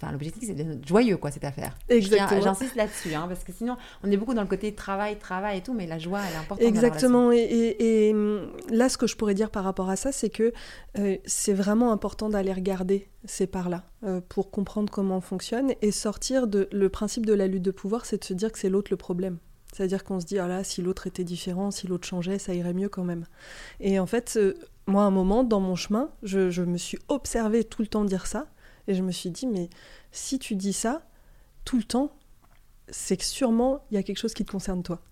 [0.00, 1.76] enfin, l'objectif, c'est d'être joyeux, quoi, cette affaire.
[1.88, 2.40] Exactement.
[2.42, 5.62] J'insiste là-dessus, hein, parce que sinon, on est beaucoup dans le côté travail, travail et
[5.62, 6.68] tout, mais la joie, elle est importante.
[6.68, 7.32] Exactement.
[7.32, 10.52] et, hum, là, ce que je pourrais dire par rapport à ça, c'est que
[10.98, 15.90] euh, c'est vraiment important d'aller regarder ces parts-là euh, pour comprendre comment on fonctionne et
[15.90, 16.68] sortir de.
[16.72, 18.96] Le principe de la lutte de pouvoir, c'est de se dire que c'est l'autre le
[18.98, 19.38] problème.
[19.72, 22.74] C'est-à-dire qu'on se dit, ah là, si l'autre était différent, si l'autre changeait, ça irait
[22.74, 23.26] mieux quand même.
[23.80, 24.38] Et en fait,
[24.86, 28.26] moi, à un moment, dans mon chemin, je, me suis observée tout le temps dire
[28.26, 28.46] ça.
[28.88, 29.70] Et je me suis dit, mais
[30.10, 31.02] si tu dis ça
[31.64, 32.12] tout le temps,
[32.92, 35.00] c'est que sûrement il y a quelque chose qui te concerne toi.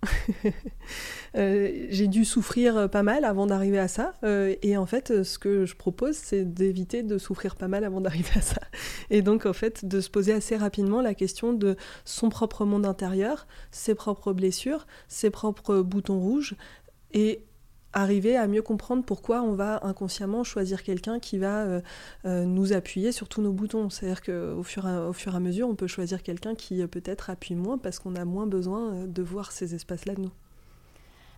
[1.37, 4.15] Euh, j'ai dû souffrir pas mal avant d'arriver à ça.
[4.25, 8.01] Euh, et en fait, ce que je propose, c'est d'éviter de souffrir pas mal avant
[8.01, 8.61] d'arriver à ça.
[9.11, 12.85] Et donc, en fait, de se poser assez rapidement la question de son propre monde
[12.85, 16.57] intérieur, ses propres blessures, ses propres boutons rouges.
[17.13, 17.45] Et
[17.93, 21.81] arriver à mieux comprendre pourquoi on va inconsciemment choisir quelqu'un qui va euh,
[22.25, 23.91] euh, nous appuyer sur tous nos boutons.
[23.91, 26.87] C'est-à-dire qu'au fur, et, au fur et à mesure, on peut choisir quelqu'un qui euh,
[26.87, 30.33] peut-être appuie moins parce qu'on a moins besoin de voir ces espaces-là de nous.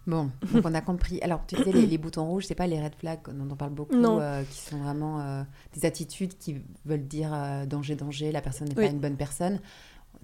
[0.06, 1.20] Bon, donc on a compris.
[1.22, 3.94] Alors, tu disais, les, boutons rouges, c'est pas les red flags dont on parle beaucoup,
[3.94, 7.30] qui sont vraiment des attitudes qui veulent dire
[7.66, 9.60] danger, danger, la personne n'est pas une bonne personne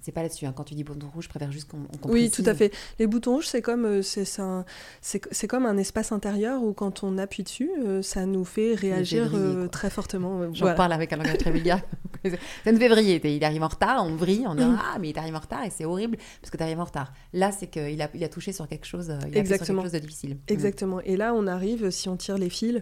[0.01, 0.45] c'est pas là-dessus.
[0.45, 0.53] Hein.
[0.55, 2.73] Quand tu dis bouton rouge, je préfère juste qu'on qu Oui, tout à fait.
[2.99, 4.65] Les boutons rouges, c'est comme, euh, c'est un,
[5.01, 9.31] c'est comme un espace intérieur où quand on appuie dessus, euh, ça nous fait réagir
[9.33, 10.53] euh, très fortement.
[10.53, 11.81] J'en parle avec un langage très vulgaire.
[12.63, 13.21] ça nous fait vriller.
[13.23, 14.79] Il arrive en retard, on vrille, on dit mm.
[14.81, 17.13] Ah, mais il arrive en retard et c'est horrible parce que tu arrives en retard.
[17.33, 19.65] Là, c'est qu'il a, il a touché sur quelque chose, il a Exactement.
[19.65, 20.35] Sur quelque chose de difficile.
[20.35, 20.53] Mm.
[20.53, 21.01] Exactement.
[21.01, 22.79] Et là, on arrive, si on tire les fils,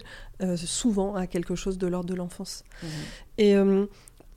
[0.56, 2.62] souvent à quelque chose de l'ordre de l'enfance.
[2.82, 2.86] Mm.
[3.38, 3.56] Et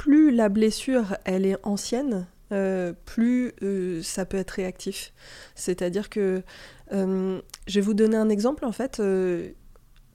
[0.02, 5.14] plus la blessure, elle est ancienne, euh, plus euh, ça peut être réactif.
[5.56, 6.44] C'est-à-dire que
[6.92, 9.02] euh, je vais vous donner un exemple en fait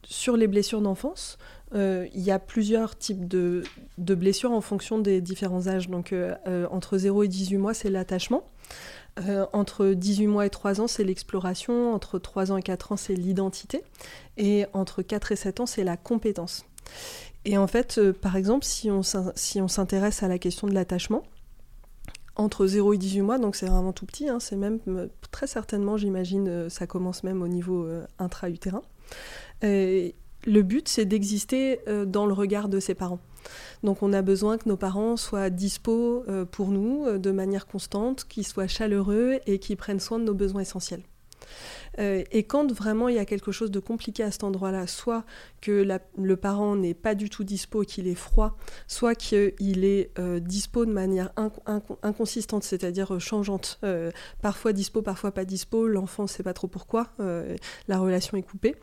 [0.05, 1.39] sur les blessures d'enfance.
[1.75, 3.63] Il y a plusieurs types de,
[3.99, 5.89] de, blessures en fonction des différents âges.
[5.89, 6.15] Donc
[6.71, 8.49] entre 0 et 18 mois, c'est l'attachement.
[9.53, 11.93] entre 18 mois et 3 ans, c'est l'exploration.
[11.93, 13.83] Entre 3 ans et 4 ans, c'est l'identité.
[14.39, 16.65] Et entre 4 et 7 ans, c'est la compétence.
[17.45, 19.03] Et en fait, par exemple, si on
[19.69, 21.25] s'intéresse à la question de l'attachement,
[22.37, 25.47] entre 0 et 18 mois, donc c'est vraiment tout petit, hein, c'est même euh, très
[25.47, 28.83] certainement, j'imagine, euh, ça commence même au niveau euh, intra-utérin.
[29.63, 33.19] le but, c'est d'exister dans le regard de ses parents.
[33.83, 38.47] Donc on a besoin que nos parents soient dispo pour nous de manière constante, qu'ils
[38.47, 41.03] soient chaleureux et qu'ils prennent soin de nos besoins essentiels.
[41.99, 45.25] Euh, et quand vraiment il y a quelque chose de compliqué à cet endroit-là, soit
[45.61, 45.87] que
[46.19, 48.57] le parent n'est pas du tout dispo, qu'il est froid,
[48.87, 51.33] soit qu'il est euh, dispo de manière
[52.03, 53.81] inconsistante, c'est-à-dire euh, changeante,
[54.43, 58.75] parfois dispo, parfois pas dispo, l'enfant ne sait pas trop pourquoi, la relation est coupée.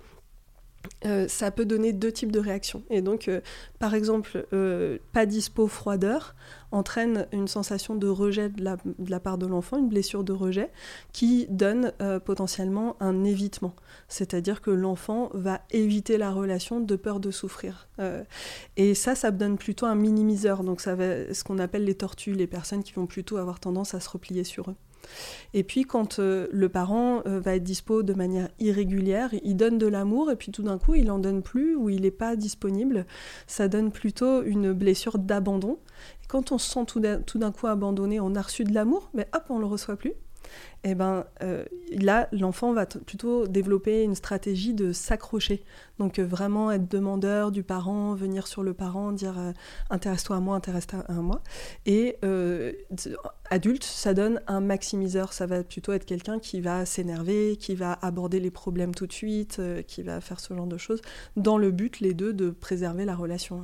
[1.06, 2.84] Euh, ça peut donner deux types de réactions.
[2.90, 3.42] Et donc, euh,
[3.80, 6.34] par exemple, euh, pas dispo, froideur,
[6.72, 10.72] entraîne une sensation de rejet de la, part de l'enfant, une blessure de rejet,
[11.12, 11.92] qui donne
[12.26, 13.76] potentiellement un évitement.
[14.08, 17.88] C'est-à-dire que l'enfant va éviter la relation de peur de souffrir.
[18.76, 20.64] et ça, ça donne plutôt un minimiseur.
[20.64, 23.94] Donc, ça va, ce qu'on appelle les tortues, les personnes qui vont plutôt avoir tendance
[23.94, 24.76] à se replier sur eux.
[25.54, 29.78] Et puis quand euh, le parent euh, va être dispo de manière irrégulière, il donne
[29.78, 32.36] de l'amour et puis tout d'un coup il en donne plus ou il n'est pas
[32.36, 33.06] disponible,
[33.48, 35.80] ça donne plutôt une blessure d'abandon.
[36.28, 36.86] quand on se sent
[37.26, 40.14] tout d'un coup abandonné, on a reçu de l'amour, mais hop, on le reçoit plus.
[40.86, 45.64] Eh ben, euh, là, l'enfant va plutôt développer une stratégie de s'accrocher.
[45.98, 49.54] Donc euh, vraiment être demandeur du parent, venir sur le parent, dire euh,
[49.90, 51.42] intéresse-toi à moi, intéresse-toi à moi.
[51.86, 52.18] Et
[53.50, 55.32] adulte, ça donne un maximiseur.
[55.32, 59.14] Ça va plutôt être quelqu'un qui va s'énerver, qui va aborder les problèmes tout de
[59.14, 61.02] suite, qui va faire ce genre de choses,
[61.38, 63.62] dans le but, les deux, de préserver la relation.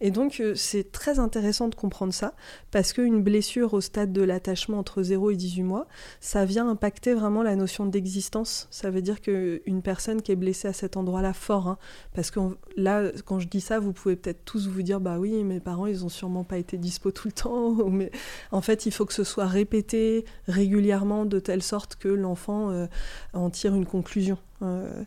[0.00, 2.34] Et donc, c'est très intéressant de comprendre ça,
[2.72, 5.86] parce qu'une blessure au stade de l'attachement entre 0 et 18 mois,
[6.20, 8.68] ça vient impacter vraiment la notion d'existence.
[8.70, 11.78] Ça veut dire qu'une personne qui est blessée à cet endroit-là fort, hein,
[12.14, 12.40] parce que
[12.76, 15.86] là, quand je dis ça, vous pouvez peut-être tous vous dire, bah oui, mes parents,
[15.86, 17.74] ils ont sûrement pas été dispo tout le temps.
[17.90, 18.10] Mais
[18.50, 22.86] en fait, il faut que ce soit répété régulièrement de telle sorte que l'enfant euh,
[23.32, 24.38] en tire une conclusion.
[24.62, 25.02] Euh,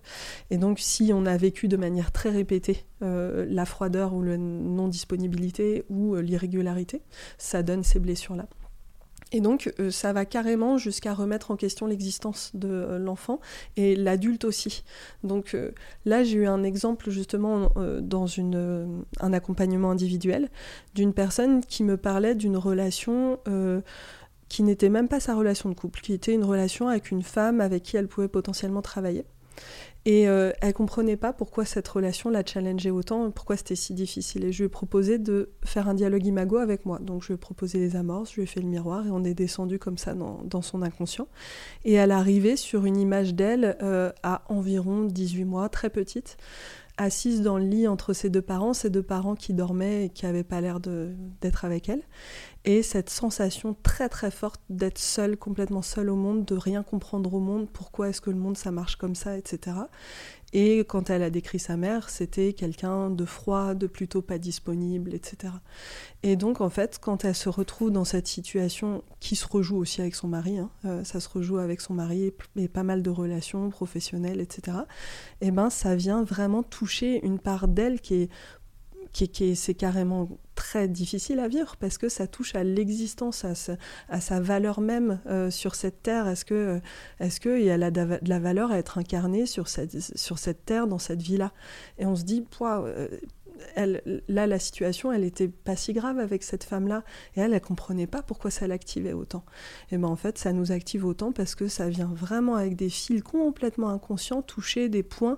[0.52, 4.38] et donc, si on a vécu de manière très répétée euh, la froideur ou la
[4.38, 7.02] non-disponibilité ou l'irrégularité,
[7.38, 8.48] ça donne ces blessures-là.
[9.32, 13.40] Et donc, euh, ça va carrément jusqu'à remettre en question l'existence de euh, l'enfant
[13.76, 14.84] et l'adulte aussi.
[15.24, 15.72] Donc euh,
[16.06, 18.28] là, j'ai eu un exemple justement dans
[19.20, 20.50] un accompagnement individuel
[20.94, 23.40] d'une personne qui me parlait d'une relation
[24.50, 27.62] qui n'était même pas sa relation de couple, qui était une relation avec une femme
[27.62, 29.26] avec qui elle pouvait potentiellement travailler.
[30.06, 34.46] Et euh, elle comprenait pas pourquoi cette relation la challengeait autant, pourquoi c'était si difficile.
[34.46, 37.00] Et je lui ai proposé de faire un dialogue imago avec moi.
[37.00, 39.24] Donc je lui ai proposé les amorces, je lui ai fait le miroir et on
[39.24, 41.28] est descendu comme ça dans, son inconscient.
[41.86, 46.38] Et elle arrivait sur une image d'elle euh, à environ 18 mois, très petite,
[46.98, 50.26] assise dans le lit entre ses deux parents, ses deux parents qui dormaient et qui
[50.26, 52.04] n'avaient pas l'air d'être avec elle.
[52.68, 57.32] Et cette sensation très très forte d'être seule, complètement seule au monde, de rien comprendre
[57.36, 59.78] au monde, pourquoi est-ce que le monde ça marche comme ça, etc.
[60.52, 65.14] Et quand elle a décrit sa mère, c'était quelqu'un de froid, de plutôt pas disponible,
[65.14, 65.54] etc.
[66.24, 70.02] Et donc en fait, quand elle se retrouve dans cette situation qui se rejoue aussi
[70.02, 73.12] avec son mari, hein, euh, ça se rejoue avec son mari et pas mal de
[73.12, 74.78] relations professionnelles, etc.
[75.42, 78.30] Et eh ben ça vient vraiment toucher une part d'elle qui est
[79.56, 84.82] c'est carrément très difficile à vivre parce que ça touche à l'existence, à, sa valeur
[84.82, 86.28] même euh, sur cette terre.
[86.28, 86.82] Est-ce que
[87.20, 91.52] est-ce y a de la valeur à être incarné sur cette, terre, dans cette vie-là?
[91.98, 93.08] Et on se dit, euh,
[94.28, 97.04] là, la situation, elle était pas si grave avec cette femme-là.
[97.36, 99.44] Et elle, elle comprenait pas pourquoi ça l'activait autant.
[99.92, 102.90] Et ben en fait, ça nous active autant parce que ça vient vraiment avec des
[102.90, 105.38] fils complètement inconscients toucher des points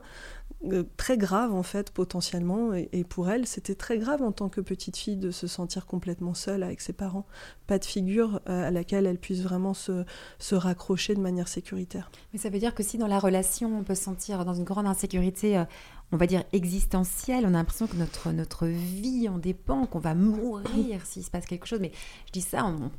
[0.97, 4.97] très grave en fait potentiellement et, pour elle c'était très grave en tant que petite
[4.97, 7.25] fille de se sentir complètement seule avec ses parents.
[7.67, 10.03] Pas de figure euh, à laquelle elle puisse vraiment se,
[10.39, 12.09] se, raccrocher de manière sécuritaire.
[12.33, 14.63] Mais ça veut dire que si dans la relation on peut se sentir dans une
[14.63, 15.65] grande insécurité euh,
[16.11, 17.45] on va dire existentielle.
[17.45, 21.45] On a l'impression que notre, notre vie en dépend, qu'on va mourir s'il se passe
[21.45, 21.79] quelque chose.
[21.81, 21.91] Mais
[22.27, 22.91] je dis ça, on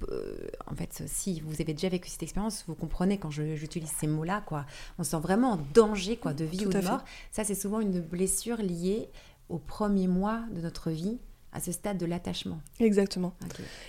[0.66, 4.42] en fait, si vous avez déjà vécu cette expérience, vous comprenez quand j'utilise ces mots-là,
[4.46, 4.66] quoi.
[4.98, 7.02] On se sent vraiment en danger, quoi, de vie ou de mort.
[7.30, 9.10] Ça, c'est souvent une blessure liée
[9.48, 11.18] au premier mois de notre vie
[11.52, 12.60] à ce stade de l'attachement.
[12.78, 13.34] Exactement.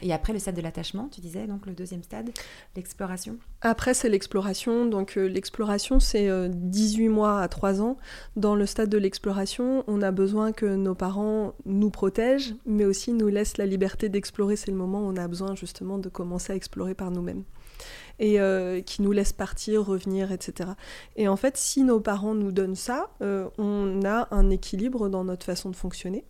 [0.01, 2.29] Et après le stade de l'attachement, tu disais donc le deuxième stade,
[2.75, 3.37] l'exploration?
[3.61, 4.85] Après c'est l'exploration.
[4.85, 7.97] Donc euh, l'exploration c'est 18 euh, mois à 3 ans.
[8.35, 13.13] Dans le stade de l'exploration, on a besoin que nos parents nous protègent, mais aussi
[13.13, 14.55] nous laissent la liberté d'explorer.
[14.55, 17.43] C'est le moment où on a besoin justement de commencer à explorer par nous-mêmes
[18.21, 20.71] et euh, qui nous laissent partir, revenir, etc.
[21.15, 25.45] Et en fait, si nos parents nous donnent ça, on a un équilibre dans notre
[25.45, 26.25] façon de fonctionner.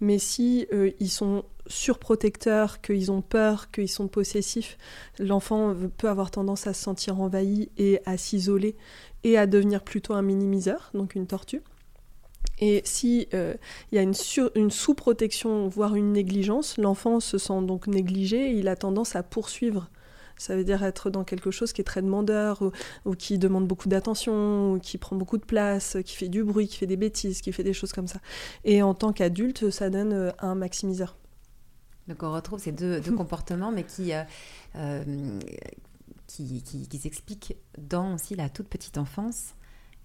[0.00, 4.78] Mais si euh, ils sont surprotecteurs, qu'ils ont peur, qu'ils sont possessifs,
[5.18, 8.76] l'enfant peut avoir tendance à se sentir envahi et à s'isoler
[9.24, 11.62] et à devenir plutôt un minimiseur, donc une tortue.
[12.60, 13.54] Et si euh,
[13.92, 14.14] il y a une,
[14.54, 19.22] une sous-protection, voire une négligence, l'enfant se sent donc négligé et il a tendance à
[19.22, 19.88] poursuivre
[20.38, 22.62] ça veut dire être dans quelque chose qui est très demandeur,
[23.04, 26.68] ou, qui demande beaucoup d'attention, ou qui prend beaucoup de place, qui fait du bruit,
[26.68, 28.20] qui fait des bêtises, qui fait des choses comme ça.
[28.64, 31.16] Et en tant qu'adulte, ça donne euh, un maximiseur.
[32.06, 34.22] Donc on retrouve ces deux, comportements, mais qui, euh,
[34.76, 35.38] euh,
[36.26, 39.54] qui, qui s'expliquent dans aussi la toute petite enfance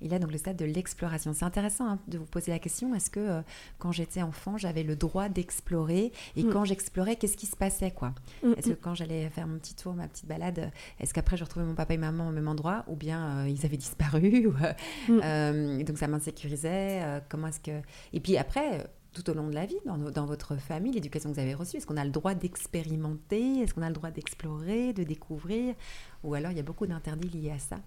[0.02, 1.34] il a donc le stade de l'exploration.
[1.34, 3.42] C'est intéressant hein, de vous poser la question est-ce que euh,
[3.80, 6.50] quand j'étais enfant, j'avais le droit d'explorer Et mm.
[6.52, 8.14] quand j'explorais, qu'est-ce qui se passait quoi?
[8.44, 8.82] Mm, Est-ce que mm.
[8.82, 11.94] quand j'allais faire mon petit tour, ma petite balade, est-ce qu'après je retrouvais mon papa
[11.94, 14.50] et maman au même endroit Ou bien euh, ils avaient disparu
[15.10, 17.22] euh, Donc ça m'insécurisait.
[17.30, 17.82] comment est-ce que.
[18.12, 21.36] Et puis après tout au long de la vie, dans, dans votre famille, l'éducation que
[21.36, 23.60] vous avez reçue Est-ce qu'on a le droit d'expérimenter?
[23.60, 25.76] Est-ce qu'on a le droit d'explorer, de découvrir?
[26.24, 27.78] Ou alors il y a beaucoup d'interdits liés à ça?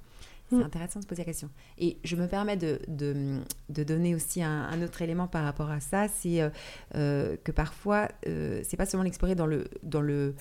[0.50, 0.62] C'est mm.
[0.62, 1.50] intéressant de se poser la question.
[1.78, 6.09] Et je me permets de, de, donner aussi un, autre élément par rapport à ça,
[6.09, 6.50] c'est euh,
[6.94, 10.35] euh, que parfois, euh, c'est pas seulement l'explorer dans le, dans le,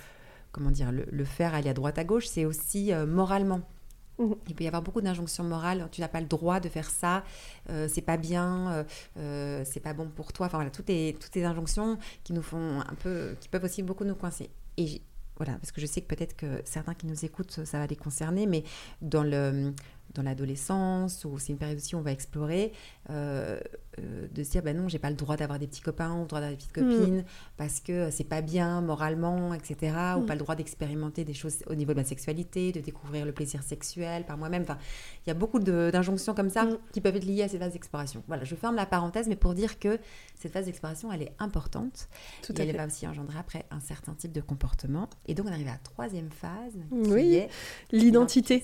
[0.52, 3.62] comment dire, le, faire aller à droite à gauche, c'est aussi moralement.
[4.20, 4.36] Mhm.
[4.48, 5.88] Il peut y avoir beaucoup d'injonctions morales.
[5.92, 7.24] Tu n'as pas le droit de faire ça.
[7.70, 8.72] Euh, c'est pas bien.
[8.72, 8.84] Euh,
[9.18, 10.48] euh, c'est pas bon pour toi.
[10.48, 13.84] Enfin voilà, toutes les, toutes les injonctions qui nous font un peu, qui peuvent aussi
[13.84, 14.50] beaucoup nous coincer.
[14.78, 15.02] Et
[15.38, 17.96] voilà, parce que je sais que peut-être que certains qui nous écoutent, ça va les
[17.98, 18.64] concerner, mais
[19.02, 19.74] dans le
[20.14, 22.72] dans l'adolescence, ou c'est une période aussi où on va explorer,
[23.10, 23.60] euh,
[24.00, 26.22] euh, de se dire, ben non, j'ai pas le droit d'avoir des petits copains ou
[26.22, 26.98] le droit d'avoir des petites mm.
[26.98, 27.26] copines,
[27.58, 30.26] parce que c'est pas bien moralement, etc., ou mm.
[30.26, 33.64] pas le droit d'expérimenter des choses au niveau de ma sexualité, de découvrir le plaisir
[33.64, 34.64] sexuel par moi-même.
[34.64, 34.78] Enfin,
[35.26, 36.78] il y a beaucoup d'injonctions comme ça mm.
[36.94, 38.24] qui peuvent être liées à ces phases d'exploration.
[38.28, 40.00] Voilà, je ferme la parenthèse, mais pour dire que
[40.36, 42.08] cette phase d'exploration, elle est importante.
[42.44, 45.10] Tout et elle va aussi engendrer après un certain type de comportement.
[45.28, 47.42] Et donc, on arrive à la troisième phase, qui oui,
[47.92, 48.64] l'identité.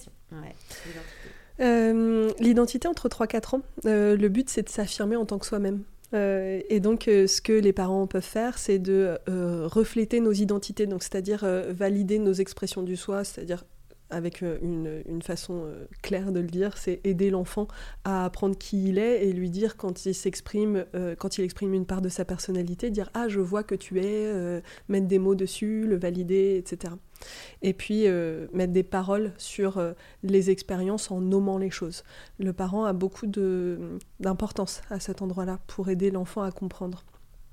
[1.59, 5.83] Euh, l'identité entre 3-4 ans, euh, le but c'est de s'affirmer en tant que soi-même.
[6.13, 11.03] Euh, et donc, ce que les parents peuvent faire, c'est de refléter nos identités, donc
[11.03, 13.63] c'est-à-dire valider nos expressions du soi, c'est-à-dire
[14.11, 15.65] avec une, une, façon
[16.01, 17.67] claire de le dire, c'est aider l'enfant
[18.03, 20.85] à apprendre qui il est et lui dire quand il s'exprime,
[21.19, 24.61] quand il exprime une part de sa personnalité, dire ah je vois que tu es,
[24.89, 26.93] mettre des mots dessus, le valider, etc
[27.61, 29.93] et puis euh, mettre des paroles sur euh,
[30.23, 32.03] les expériences en nommant les choses.
[32.39, 33.27] Le parent a beaucoup
[34.19, 37.03] d'importance à cet endroit-là pour aider l'enfant à comprendre.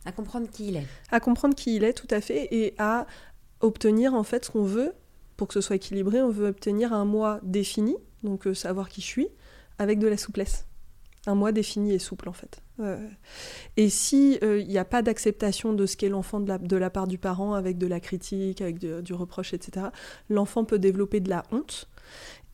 [0.04, 0.86] À comprendre qui il est.
[1.10, 3.06] À comprendre qui il est, tout à fait, et à
[3.60, 4.92] obtenir en fait ce qu'on veut
[5.38, 6.20] pour que ce soit équilibré.
[6.20, 9.28] On veut obtenir un moi défini, donc euh, savoir qui je suis,
[9.78, 10.66] avec de la souplesse.
[11.26, 12.60] Un moi défini et souple en fait.
[13.76, 17.06] Et si il euh, n'y a pas d'acceptation de ce qu'est l'enfant de la, part
[17.08, 19.86] du parent, avec de la critique, avec du reproche, etc.,
[20.28, 21.88] l'enfant peut développer de la honte.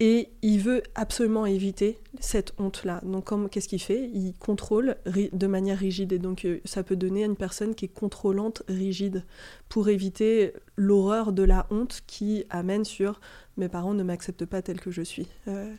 [0.00, 3.00] Et il veut absolument éviter cette honte-là.
[3.04, 4.10] Donc, qu'est-ce qu'il fait?
[4.12, 6.12] Il contrôle de manière rigide.
[6.12, 9.24] Et donc, euh, ça peut donner à une personne qui est contrôlante, rigide,
[9.68, 13.20] pour éviter l'horreur de la honte qui amène sur
[13.56, 15.28] mes parents ne m'acceptent pas tel que je suis.
[15.46, 15.72] Euh,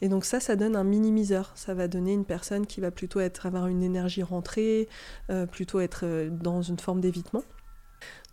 [0.00, 1.52] et donc ça, ça donne un minimiseur.
[1.54, 4.88] Ça va donner une personne qui va plutôt être, avoir une énergie rentrée,
[5.30, 7.44] euh, plutôt être dans une forme d'évitement.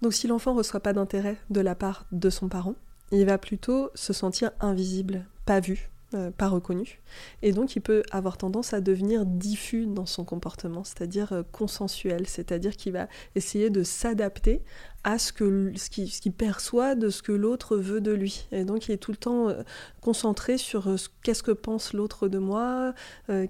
[0.02, 2.74] Donc si l'enfant ne reçoit pas d'intérêt de la part de son parent,
[3.12, 7.00] il va plutôt se sentir invisible, pas vu, euh, pas reconnu.
[7.44, 12.26] Et donc il peut avoir tendance à devenir diffus dans son comportement, c'est-à-dire euh, consensuel,
[12.26, 14.64] c'est-à-dire qu'il va essayer de s'adapter
[15.04, 18.48] à ce qu'il ce perçoit de ce que l'autre veut de lui.
[18.52, 19.62] Et donc il est tout le temps euh,
[20.02, 22.96] concentré sur qu'est-ce que pense l'autre de moi,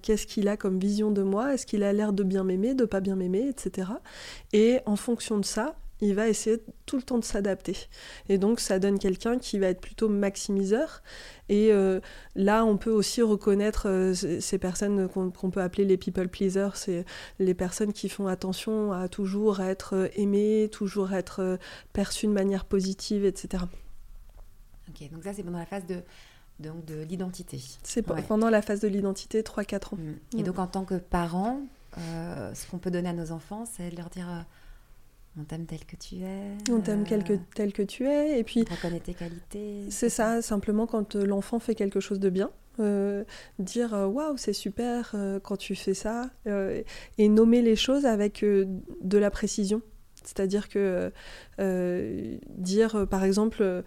[0.01, 2.83] qu'est-ce qu'il a comme vision de moi, est-ce qu'il a l'air de bien m'aimer, de
[2.83, 3.87] pas bien m'aimer, etc.
[4.51, 7.75] Et en fonction de ça, il va essayer tout le temps de s'adapter.
[8.29, 11.01] Et donc ça donne quelqu'un qui va être plutôt maximiseur.
[11.49, 11.99] Et euh,
[12.35, 17.05] là, on peut aussi reconnaître euh, ces personnes qu'on peut appeler les people pleasers, c'est
[17.39, 21.57] les personnes qui font attention à toujours être euh, aimées, toujours être
[21.91, 23.63] perçues de manière positive, etc.
[24.89, 26.01] Ok, donc ça c'est pendant la phase de,
[26.59, 27.61] donc de l'identité.
[27.83, 29.97] C'est pendant la phase de l'identité, 3-4 ans.
[29.97, 30.37] Mm.
[30.37, 30.43] Et mm.
[30.43, 31.61] donc en tant que parent,
[31.97, 34.45] ce qu'on peut donner à nos enfants, c'est de leur dire
[35.37, 36.71] on t'aime tel que tu es.
[36.71, 38.39] On t'aime euh, tel que tu es.
[38.39, 38.65] Et puis.
[38.69, 39.85] On reconnaît tes qualités.
[39.89, 42.51] C'est ça, simplement quand euh, l'enfant fait quelque chose de bien.
[42.79, 43.23] Euh,
[43.59, 45.13] dire waouh, c'est super
[45.43, 46.29] quand tu fais ça.
[46.45, 49.81] et nommer les choses avec de la précision.
[50.23, 51.11] C'est-à-dire que
[52.57, 53.83] dire, par exemple,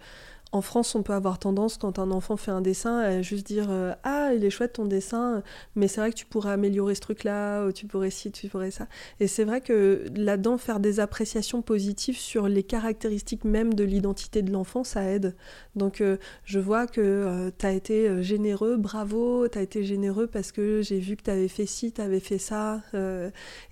[0.53, 3.71] en France, on peut avoir tendance, quand un enfant fait un dessin, à juste dire
[3.71, 5.41] euh, Ah, il est chouette ton dessin,
[5.75, 8.69] mais c'est vrai que tu pourrais améliorer ce truc-là, ou tu pourrais ci, tu pourrais
[8.69, 8.87] ça.
[9.19, 14.43] Et c'est vrai que là-dedans, faire des appréciations positives sur les caractéristiques même de l'identité
[14.43, 15.35] de l'enfant, ça aide.
[15.75, 20.27] Donc, euh, je vois que euh, tu as été généreux, bravo, tu as été généreux
[20.27, 22.79] parce que j'ai vu que tu avais fait ci, tu avais fait ça.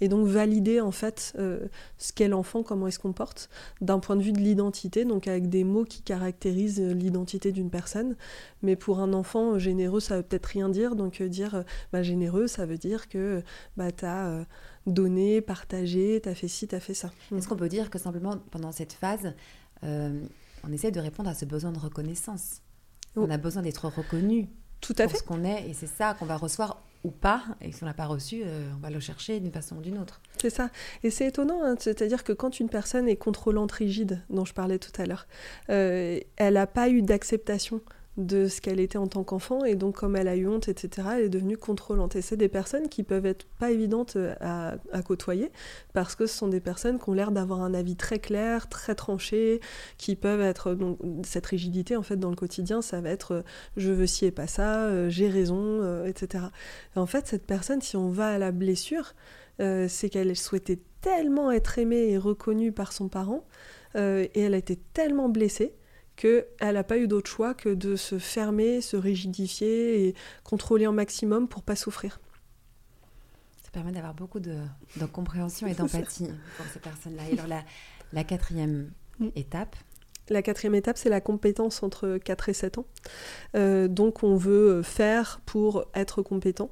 [0.01, 4.23] et donc, valider en fait ce qu'est l'enfant, comment il se comporte, d'un point de
[4.23, 8.15] vue de l'identité, donc avec des mots qui caractérisent l'identité d'une personne.
[8.61, 10.95] Mais pour un enfant, généreux, ça veut peut-être rien dire.
[10.95, 13.43] Donc euh, dire euh, bah, généreux, ça veut dire que
[13.77, 14.43] bah, tu as euh,
[14.85, 17.11] donné, partagé, tu as fait ci, tu as fait ça.
[17.35, 19.33] Est-ce qu'on peut dire que simplement pendant cette phase,
[19.83, 22.61] on essaie de répondre à ce besoin de reconnaissance?
[23.15, 24.47] On a besoin d'être reconnu
[24.79, 27.71] tout à pour ce qu'on est, et c'est ça qu'on va recevoir ou pas, et
[27.71, 30.21] si on l'a pas reçu, euh, on va le chercher d'une façon ou d'une autre.
[30.37, 30.69] C'est ça.
[31.03, 34.79] Et c'est étonnant, hein, c'est-à-dire que quand une personne est contrôlante rigide, dont je parlais
[34.79, 35.27] tout à l'heure,
[35.69, 37.81] euh, elle n'a pas eu d'acceptation
[38.17, 39.63] de ce qu'elle était en tant qu'enfant.
[39.63, 42.15] Et donc comme elle a eu honte etc elle est devenue contrôlante.
[42.15, 45.51] Et c'est des personnes qui peuvent être pas évidentes euh, à, côtoyer
[45.93, 48.95] parce que ce sont des personnes qui ont l'air d'avoir un avis très clair très
[48.95, 49.59] tranché
[49.97, 53.41] qui peuvent être donc cette rigidité en fait dans le quotidien ça va être euh,
[53.77, 56.45] je veux ci et pas ça euh, j'ai raison etc
[56.95, 59.13] en fait cette personne si on va à la blessure
[59.59, 63.45] c'est qu'elle souhaitait tellement être aimée et reconnue par son parent
[63.95, 65.75] et elle a été tellement blessée
[66.21, 70.91] qu'elle n'a pas eu d'autre choix que de se fermer, se rigidifier et contrôler un
[70.91, 72.19] maximum pour pas souffrir.
[73.63, 74.55] Ça permet d'avoir beaucoup de,
[75.11, 77.23] compréhension et d'empathie pour ces personnes-là.
[77.29, 77.63] Et alors la,
[78.13, 79.29] la quatrième mm.
[79.35, 79.75] étape,
[80.29, 82.85] la quatrième étape, c'est la compétence entre 4 et 7 ans.
[83.55, 86.71] Euh, donc on veut faire pour être compétent.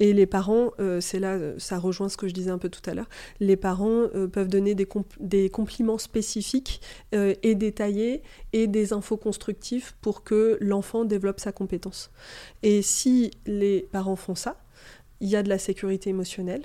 [0.00, 2.88] Et les parents, euh, c'est là, ça rejoint ce que je disais un peu tout
[2.88, 3.08] à l'heure,
[3.40, 4.88] les parents euh, peuvent donner des,
[5.20, 6.80] des compliments spécifiques
[7.12, 8.22] et détaillés
[8.52, 12.10] et des infos constructives pour que l'enfant développe sa compétence.
[12.62, 14.60] Et si les parents font ça,
[15.20, 16.62] il y a de la sécurité émotionnelle,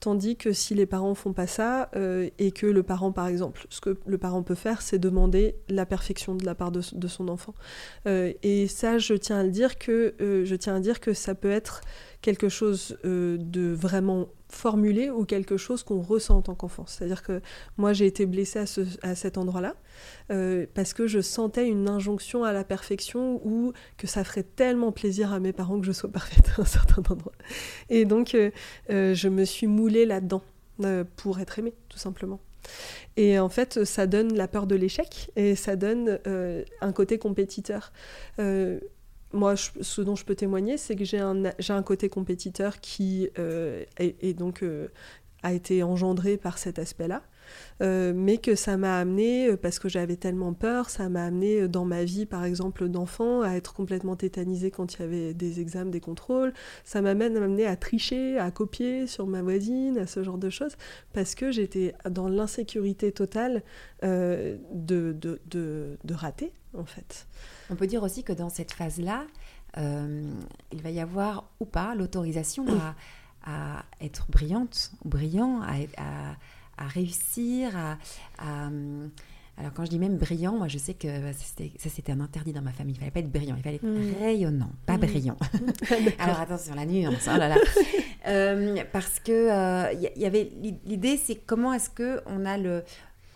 [0.00, 3.66] Tandis que si les parents font pas ça euh, et que le parent, par exemple,
[3.68, 7.28] ce que le parent peut faire, c'est demander la perfection de la part de, son
[7.28, 7.54] enfant.
[8.06, 11.34] Euh, et ça, je tiens à dire que euh, je tiens à dire que ça
[11.34, 11.80] peut être
[12.22, 16.84] quelque chose de vraiment formulé ou quelque chose qu'on ressent en tant qu'enfant.
[16.86, 17.40] C'est-à-dire que
[17.76, 18.64] moi, j'ai été blessée
[19.02, 19.74] à, cet endroit-là
[20.30, 24.92] euh, parce que je sentais une injonction à la perfection ou que ça ferait tellement
[24.92, 27.32] plaisir à mes parents que je sois parfaite à un certain endroit.
[27.90, 28.50] Et donc, euh,
[28.90, 30.42] euh, je me suis moulée là-dedans
[31.16, 32.38] pour être aimée, tout simplement.
[33.16, 36.20] Et en fait, ça donne la peur de l'échec et ça donne
[36.80, 37.92] un côté compétiteur
[39.32, 43.84] moi, ce dont je peux témoigner, c'est que j'ai un, un, côté compétiteur qui euh,
[43.98, 44.88] est, donc euh,
[45.42, 47.22] a été engendré par cet aspect-là,
[47.82, 51.84] euh, mais que ça m'a amené, parce que j'avais tellement peur, ça m'a amené dans
[51.84, 55.90] ma vie, par exemple, d'enfant, à être complètement tétanisée quand il y avait des examens,
[55.90, 56.54] des contrôles.
[56.84, 60.76] Ça m'a amené à tricher, à copier sur ma voisine, à ce genre de choses,
[61.12, 63.62] parce que j'étais dans l'insécurité totale
[64.02, 67.26] de, de, de, de rater, en fait.
[67.70, 69.24] On peut dire aussi que dans cette phase-là,
[69.76, 70.30] euh,
[70.72, 72.66] il va y avoir ou pas l'autorisation
[73.44, 77.96] à, être brillante ou brillant, à, réussir, à,
[79.58, 82.62] alors quand je dis même brillant, moi je sais que ça c'était un interdit dans
[82.62, 82.94] ma famille.
[82.94, 84.22] Il fallait pas être brillant, il fallait être mm.
[84.22, 85.00] rayonnant, pas mm.
[85.00, 85.36] brillant.
[86.20, 87.28] alors attention, la nuance.
[87.32, 87.56] Oh là là.
[88.26, 89.46] Euh, parce que
[89.94, 90.50] il euh, y, avait
[90.84, 92.82] l'idée, c'est comment est-ce que on a le,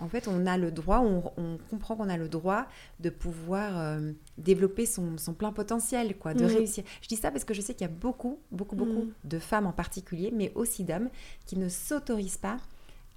[0.03, 2.67] en fait, on a le droit, on, comprend qu'on a le droit
[2.99, 6.49] de pouvoir euh, développer son, plein potentiel, quoi, de mm.
[6.49, 6.85] réussir.
[7.01, 9.13] Je dis ça parce que je sais qu'il y a beaucoup, beaucoup, beaucoup mm.
[9.25, 11.09] de femmes en particulier, mais aussi d'hommes,
[11.47, 12.57] qui ne s'autorisent pas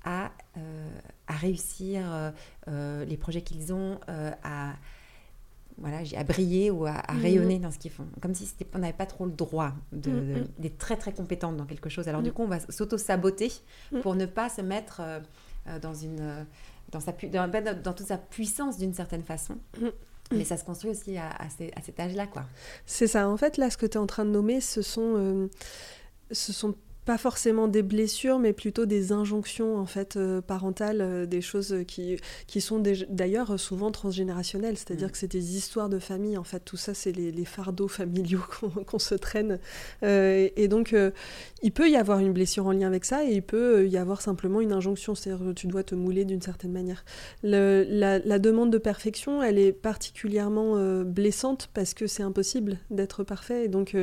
[0.03, 0.89] à, euh,
[1.27, 2.31] à réussir
[2.67, 4.73] euh, les projets qu'ils ont, à,
[5.79, 7.19] voilà, à briller ou à, mm.
[7.19, 8.05] rayonner dans ce qu'ils font.
[8.21, 12.07] Comme si on n'avait pas trop le droit d'être très, très compétente dans quelque chose.
[12.07, 13.51] Alors du coup, on va s'auto-saboter
[14.03, 15.01] pour ne pas se mettre
[15.81, 16.45] dans une
[16.95, 19.57] dans, sa, dans, dans toute sa puissance d'une certaine façon.
[19.79, 19.87] Mm.
[20.31, 22.45] Mais ça se construit aussi à, à, cet âge-là, quoi.
[22.85, 23.29] C'est ça.
[23.29, 25.47] En fait, là, ce que tu es en train de nommer, ce sont, euh,
[26.31, 26.73] ce sont
[27.05, 31.75] pas forcément des blessures, mais plutôt des injonctions en fait euh, parentales, euh, des choses
[31.87, 35.11] qui, qui sont d'ailleurs souvent transgénérationnelles, c'est-à-dire mm.
[35.11, 38.43] que c'est des histoires de famille, en fait tout ça c'est les, fardeaux familiaux
[38.87, 39.59] qu'on se traîne.
[40.01, 40.95] Euh, et donc
[41.61, 44.21] il peut y avoir une blessure en lien avec ça, et il peut y avoir
[44.21, 47.05] simplement une injonction, c'est-à-dire tu dois te mouler d'une certaine manière.
[47.43, 53.23] Le, la, la, demande de perfection, elle est particulièrement blessante parce que c'est impossible d'être
[53.23, 53.95] parfait, et donc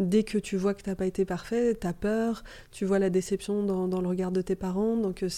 [0.00, 2.98] dès que tu vois que tu n'as pas été parfait, tu as peur, tu vois
[2.98, 5.28] la déception dans, le regard de tes parents, donc euh,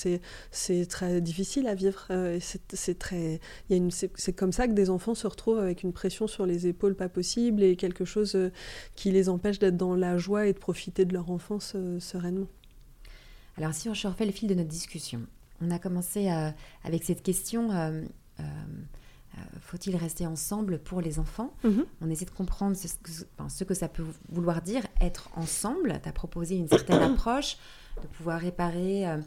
[0.51, 2.07] c'est très difficile à vivre.
[2.11, 3.41] Euh, c'est très,
[3.91, 7.09] c'est comme ça que des enfants se retrouvent avec une pression sur les épaules pas
[7.09, 8.51] possible et quelque chose euh,
[8.95, 12.49] qui les empêche d'être dans la joie et de profiter de leur enfance sereinement.
[13.57, 15.23] Alors si on refait le fil de notre discussion,
[15.61, 16.29] on a commencé
[16.85, 17.69] avec cette question
[19.61, 21.85] faut-il rester ensemble pour les enfants mhm.
[22.01, 23.11] On essaie de comprendre ce que,
[23.49, 26.01] ce que, ça peut vouloir dire, être ensemble.
[26.03, 27.57] Tu as proposé une certaine approche
[28.03, 29.19] de pouvoir réparer, euh,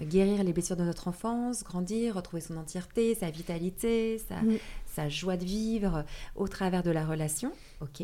[0.00, 4.58] guérir les blessures de notre enfance, grandir, retrouver son entièreté, sa vitalité, sa, mhm.
[4.86, 6.04] sa joie de vivre
[6.36, 7.52] au travers de la relation.
[7.80, 8.02] Ok.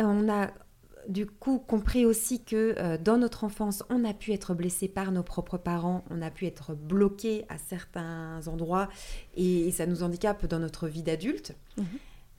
[0.00, 0.50] On a
[1.08, 5.12] du coup compris aussi que euh, dans notre enfance, on a pu être blessé par
[5.12, 8.88] nos propres parents, on a pu être bloqué à certains endroits
[9.34, 11.54] et, ça nous handicape dans notre vie d'adulte.
[11.76, 11.86] Mhm.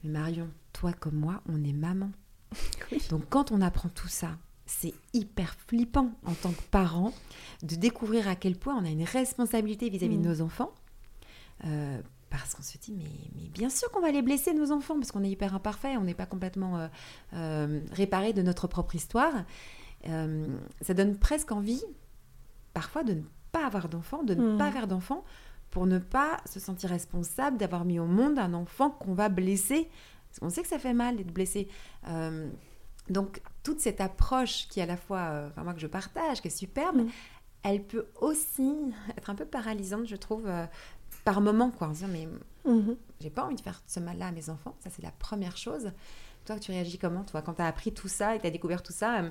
[0.04, 2.10] Mais Marion, toi comme moi, on est maman.
[3.10, 7.12] Donc quand on apprend tout ça, c'est hyper flippant en tant que parent
[7.62, 10.28] de découvrir à quel point on a une responsabilité vis-à-vis de mhm.
[10.28, 10.72] nos enfants.
[11.64, 12.00] Euh,
[12.40, 15.12] parce qu'on se dit, mais, mais bien sûr qu'on va les blesser, nos enfants, parce
[15.12, 16.88] qu'on est hyper imparfait, on n'est pas complètement euh,
[17.34, 19.32] euh, réparé de notre propre histoire.
[20.08, 20.46] Euh,
[20.80, 21.82] ça donne presque envie,
[22.74, 23.22] parfois, de ne
[23.52, 24.72] pas avoir d'enfants, de ne pas hmm.
[24.72, 25.24] faire d'enfants,
[25.70, 29.88] pour ne pas se sentir responsable d'avoir mis au monde un enfant qu'on va blesser.
[30.28, 31.68] Parce qu'on sait que ça fait mal d'être blessé.
[33.08, 36.48] donc, toute cette approche qui est à la fois, enfin, moi que je partage, qui
[36.48, 37.08] est superbe, hmm.
[37.62, 38.74] elle peut aussi
[39.16, 40.48] être un peu paralysante, je trouve,
[41.26, 42.26] par moment, quoi, en se disant, mais
[42.64, 42.96] Mhm.
[43.20, 44.74] j'ai pas envie de faire ce mal-là à mes enfants.
[44.82, 45.90] Ça, c'est la première chose.
[46.46, 48.82] Toi, tu réagis comment, toi, quand tu as appris tout ça et tu as découvert
[48.82, 49.28] tout ça euh,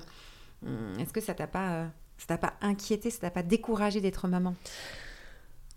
[0.66, 1.86] hum, Est-ce que ça t'a pas, euh,
[2.18, 4.54] ça t'a pas inquiété, ça t'a pas découragé d'être maman?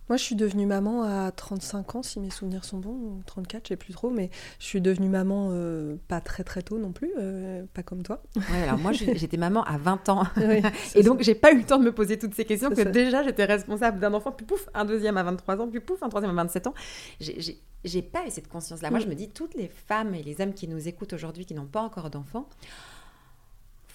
[0.09, 3.65] Moi, je suis devenue maman à 35 ans, si mes souvenirs sont bons, ou 34,
[3.65, 4.29] je sais plus trop, mais
[4.59, 8.23] je suis devenue maman euh, pas très très tôt non plus, euh, pas comme toi.
[8.35, 10.23] Ouais, alors moi, j'étais maman à 20 ans.
[10.37, 10.61] Oui,
[10.95, 12.85] Et donc, j'ai pas eu le temps de me poser toutes ces questions, que ça.
[12.85, 16.09] déjà, j'étais responsable d'un enfant, puis pouf, un deuxième à 23 ans, puis pouf, un
[16.09, 16.73] troisième à 27 ans.
[17.19, 18.89] J'ai pas eu cette conscience-là.
[18.89, 19.03] Moi, Mm.
[19.03, 21.65] je me dis, toutes les femmes et les hommes qui nous écoutent aujourd'hui, qui n'ont
[21.67, 22.49] pas encore d'enfants,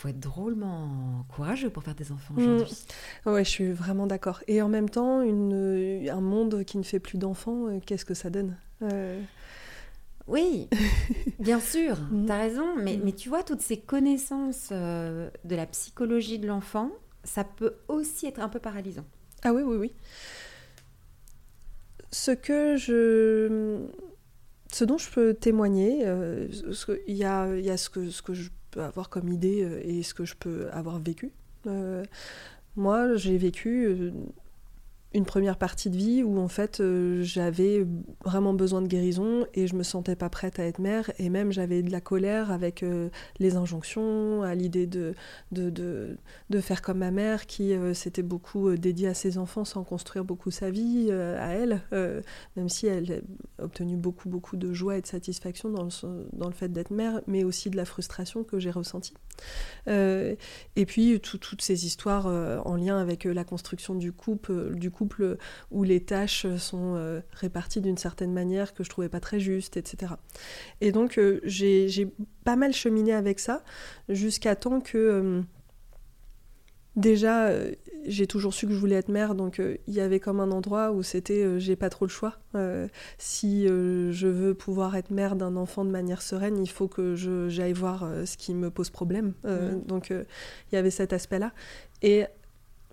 [0.04, 2.38] faut être drôlement courageux pour faire des enfants Mm.
[2.54, 2.76] aujourd'hui.
[3.24, 4.42] Ouais, je suis vraiment d'accord.
[4.48, 8.12] Et en même temps, une, un monde qui ne fait plus d'enfants, euh, qu'est-ce que
[8.14, 9.20] ça donne Euh,
[10.26, 10.68] Oui,
[11.38, 12.26] bien sûr, Mm.
[12.26, 13.00] tu as raison, mais, Mm.
[13.04, 16.90] mais tu vois, toutes ces connaissances euh, de la psychologie de l'enfant,
[17.24, 19.04] ça peut aussi être un peu paralysant.
[19.42, 19.94] Ah oui, oui, oui.
[22.10, 23.86] Ce que je...
[24.72, 28.10] Ce dont je peux témoigner, euh, ce il y a, il y a ce, que,
[28.10, 28.50] ce que je
[28.80, 31.32] avoir comme idée euh, et ce que je peux avoir vécu.
[31.66, 32.04] Euh,
[32.76, 34.10] moi, j'ai vécu euh,
[35.14, 37.86] une première partie de vie où en fait euh, j'avais
[38.24, 41.52] vraiment besoin de guérison et je me sentais pas prête à être mère et même
[41.52, 43.08] j'avais de la colère avec euh,
[43.38, 45.14] les injonctions, à l'idée de,
[45.52, 46.18] de, de,
[46.50, 50.24] de faire comme ma mère qui euh, s'était beaucoup dédiée à ses enfants sans construire
[50.24, 51.80] beaucoup sa vie à elle,
[52.56, 53.22] même si elle
[53.58, 56.90] a obtenu beaucoup beaucoup de joie et de satisfaction dans le, dans le fait d'être
[56.90, 59.14] mère, mais aussi de la frustration que j'ai ressentie.
[59.86, 62.26] Et puis tout- toutes ces histoires
[62.66, 65.03] en lien avec la construction du couple, du couple
[65.70, 69.76] où les tâches sont euh, réparties d'une certaine manière que je trouvais pas très juste,
[69.76, 70.18] etc.
[70.80, 72.08] Et donc euh, j'ai
[72.44, 73.62] pas mal cheminé avec ça
[74.08, 75.42] jusqu'à temps que euh,
[76.96, 77.72] déjà euh,
[78.06, 80.50] j'ai toujours su que je voulais être mère, donc euh, il y avait comme un
[80.50, 82.38] endroit où c'était euh, j'ai pas trop le choix.
[82.54, 82.86] Euh,
[83.18, 87.14] si euh, je veux pouvoir être mère d'un enfant de manière sereine, il faut que
[87.14, 89.32] je- j'aille voir euh, ce qui me pose problème.
[89.46, 89.82] Euh, Mhm.
[89.86, 90.24] Donc euh,
[90.70, 91.52] il y avait cet aspect-là.
[92.02, 92.26] Et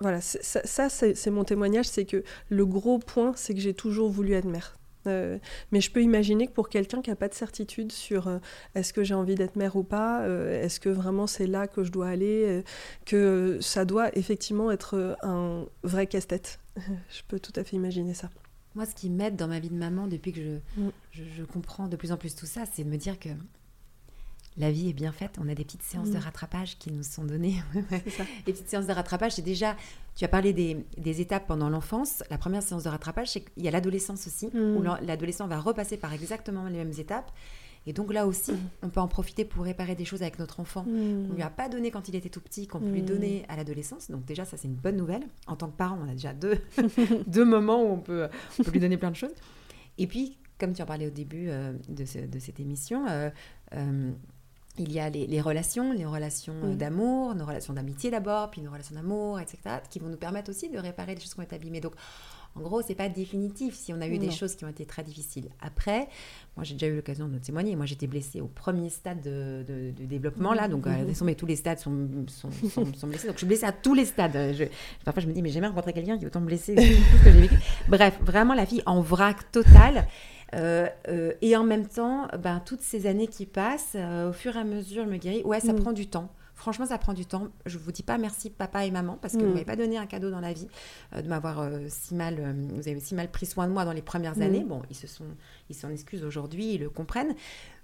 [0.02, 4.10] voilà, ça, ça, c'est mon témoignage, c'est que le gros point, c'est que j'ai toujours
[4.10, 4.76] voulu être mère.
[5.08, 5.40] Euh,
[5.72, 8.38] mais je peux imaginer que pour quelqu'un qui n'a pas de certitude sur euh,
[8.76, 11.84] est-ce que j'ai envie d'être mère ou pas, euh, est-ce que vraiment c'est là que
[11.84, 12.62] je dois aller, euh,
[13.06, 16.60] que ça doit effectivement être un vrai casse-tête.
[16.78, 18.30] je peux tout à fait imaginer ça.
[18.76, 20.90] Moi, ce qui m'aide dans ma vie de maman depuis que je, Mm.
[21.12, 23.30] je, je comprends de plus en plus tout ça, c'est de me dire que
[24.58, 25.38] la vie est bien faite.
[25.40, 26.14] On a des petites séances Mm.
[26.14, 27.56] de rattrapage qui nous sont données.
[28.46, 29.76] Les petites séances de rattrapage, c'est déjà.
[30.16, 32.22] Tu as parlé des, des étapes pendant l'enfance.
[32.30, 34.76] La première séance de rattrapage, c'est qu'il y a l'adolescence aussi, Mm.
[34.78, 37.32] où l'en- l'adolescent va repasser par exactement les mêmes étapes.
[37.88, 38.52] Et donc là aussi,
[38.84, 40.86] on peut en profiter pour réparer des choses avec notre enfant.
[40.88, 43.06] On lui a pas donné quand il était tout petit, qu'on peut lui Mm.
[43.06, 44.12] donner à l'adolescence.
[44.12, 45.24] Donc déjà, ça c'est une bonne nouvelle.
[45.48, 46.60] En tant que parent, on a déjà deux,
[47.28, 48.28] deux moments où on peut,
[48.60, 49.34] on peut lui donner plein de choses.
[49.98, 53.32] Et puis, comme tu en parlais au début euh, de, ce- de cette émission, euh,
[53.76, 54.12] euh,
[54.82, 56.78] il y a les, les relations, les relations euh, Mm.
[56.78, 59.58] d'amour, nos relations d'amitié d'abord, puis nos relations d'amour, etc.,
[59.90, 61.82] qui vont nous permettre aussi de réparer les choses qui ont été abîmées.
[61.82, 61.94] Donc,
[62.54, 65.04] en gros, c'est pas définitif si on a eu des choses qui ont été très
[65.04, 65.48] difficiles.
[65.62, 66.10] Après,
[66.58, 67.78] moi, j'ai déjà eu l'occasion de témoigner.
[67.78, 70.68] Moi, j'étais blessée au premier stade de, de- de développement, là.
[70.68, 70.92] Donc, euh,
[71.24, 71.96] mais tous les stades sont,
[72.28, 73.28] sont, sont- sont blessés.
[73.28, 74.54] Donc, je suis blessée à tous les stades.
[74.54, 74.66] Je-
[75.06, 76.76] parfois, je me dis, mais j'ai jamais rencontré quelqu'un qui est autant blessé.
[77.88, 80.08] Bref, vraiment, la fille en vrac total.
[80.56, 84.56] Euh, euh, et en même temps, ben, toutes ces années qui passent, euh, au fur
[84.56, 85.44] et à mesure, je me guéris.
[85.44, 85.80] Ouais, ça Mm.
[85.82, 86.30] prend du temps.
[86.56, 87.48] Franchement, ça prend du temps.
[87.66, 89.46] Je vous dis pas merci papa et maman parce que Mm.
[89.46, 90.68] vous m'avez pas donné un cadeau dans la vie
[91.16, 92.56] de m'avoir si mal.
[92.74, 94.42] vous avez si mal pris soin de moi dans les premières Mm.
[94.44, 94.64] années.
[94.64, 95.26] Bon, ils se sont,
[95.70, 97.34] ils s'en excusent aujourd'hui, ils le comprennent.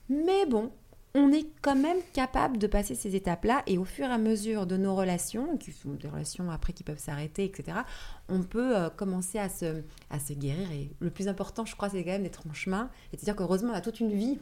[0.09, 0.72] Mais bon,
[1.15, 4.67] on est quand même capable de passer ces étapes-là et au fur et à mesure
[4.67, 7.79] de nos relations, qui sont des relations après qui peuvent s'arrêter, etc.,
[8.29, 9.81] on peut euh, commencer à se,
[10.11, 10.71] à se guérir.
[10.71, 13.35] Et le plus important, je crois, c'est quand même d'être en chemin et de dire
[13.35, 14.37] qu'heureusement, on a toute une vie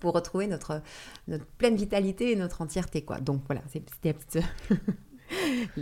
[0.00, 0.80] pour retrouver notre,
[1.28, 3.02] notre pleine vitalité et notre entièreté.
[3.02, 3.20] Quoi.
[3.20, 4.38] Donc voilà, c'était la petite...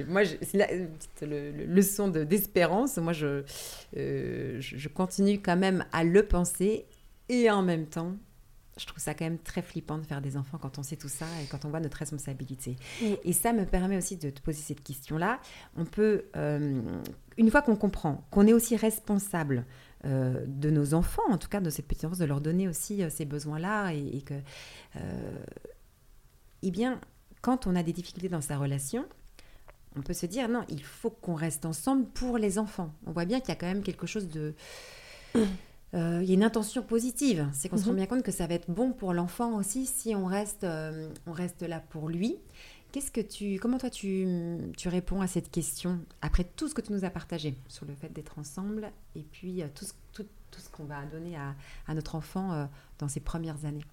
[0.08, 2.98] Moi, c'est la petite le- le- leçon de- d'espérance.
[2.98, 3.42] Moi, euh,
[3.94, 6.86] je, je continue quand même à le penser
[7.28, 8.14] et en même temps,
[8.76, 11.08] je trouve ça quand même très flippant de faire des enfants quand on sait tout
[11.08, 12.76] ça et quand on voit notre responsabilité.
[13.02, 13.16] Oui.
[13.24, 15.40] Et ça me permet aussi de te poser cette question-là.
[15.76, 16.80] On peut, euh,
[17.36, 19.64] une fois qu'on comprend qu'on est aussi responsable
[20.04, 23.02] euh, de nos enfants, en tout cas de cette petite enfance, de leur donner aussi
[23.02, 24.34] euh, ces besoins-là et, et que,
[26.62, 27.00] eh bien,
[27.42, 29.06] quand on a des difficultés dans sa relation,
[29.96, 32.92] on peut se dire non, il faut qu'on reste ensemble pour les enfants.
[33.06, 34.54] On voit bien qu'il y a quand même quelque chose de
[35.94, 37.48] euh, il y a une intention positive.
[37.52, 37.96] C'est qu'on se rend Mhm.
[37.96, 41.32] bien compte que ça va être bon pour l'enfant aussi si on reste, euh, on
[41.32, 42.36] reste là pour lui.
[42.92, 44.26] Qu'est-ce que tu, comment toi tu,
[44.76, 47.94] tu, réponds à cette question après tout ce que tu nous as partagé sur le
[47.94, 51.54] fait d'être ensemble et puis euh, tout, ce, tout, tout ce qu'on va donner à,
[51.86, 52.68] à notre enfant
[52.98, 53.84] dans ses premières années?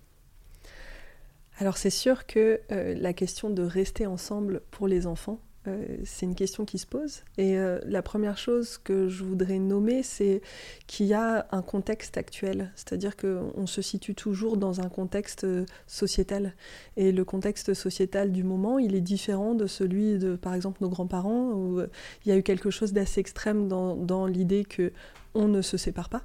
[1.59, 6.35] Alors c'est sûr que la question de rester ensemble pour les enfants, euh, c'est une
[6.35, 7.21] question qui se pose.
[7.37, 10.41] Et euh, la première chose que je voudrais nommer, c'est
[10.87, 12.71] qu'il y a un contexte actuel.
[12.75, 16.53] C'est-à-dire qu'on se situe toujours dans un contexte euh, sociétal.
[16.95, 20.89] Et le contexte sociétal du moment, il est différent de celui de, par exemple, nos
[20.89, 21.81] grands-parents, où
[22.25, 24.91] il y a eu quelque chose d'assez extrême dans, l'idée que
[25.33, 26.23] on ne se sépare pas,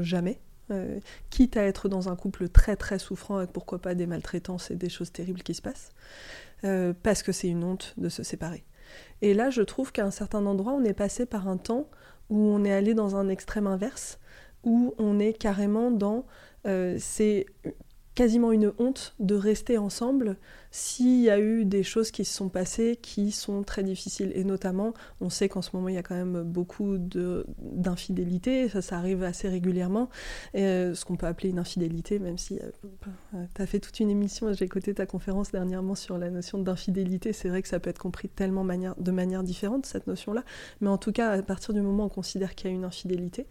[0.00, 0.40] jamais.
[1.30, 4.76] Quitte à être dans un couple très très souffrant avec pourquoi pas des maltraitances et
[4.76, 5.90] des choses terribles qui se passent.
[6.64, 8.64] Euh, parce que c'est une honte de se séparer.
[9.22, 11.88] Et là, je trouve qu'à un certain endroit, on est passé par un temps
[12.28, 14.18] où on est allé dans un extrême inverse,
[14.62, 16.26] où on est carrément dans
[16.66, 17.46] euh, c'est
[18.14, 20.36] quasiment une honte de rester ensemble
[20.70, 24.32] s'il y a eu des choses qui se sont passées qui sont très difficiles.
[24.34, 28.82] Et notamment, on sait qu'en ce moment, il y a quand même beaucoup d'infidélité, ça,
[28.82, 30.08] ça arrive assez régulièrement,
[30.54, 34.10] euh, ce qu'on peut appeler une infidélité, même si euh, tu as fait toute une
[34.10, 37.90] émission, j'ai écouté ta conférence dernièrement sur la notion d'infidélité, c'est vrai que ça peut
[37.90, 40.44] être compris tellement de manière différente, cette notion-là,
[40.80, 42.84] mais en tout cas, à partir du moment où on considère qu'il y a une
[42.84, 43.46] infidélité,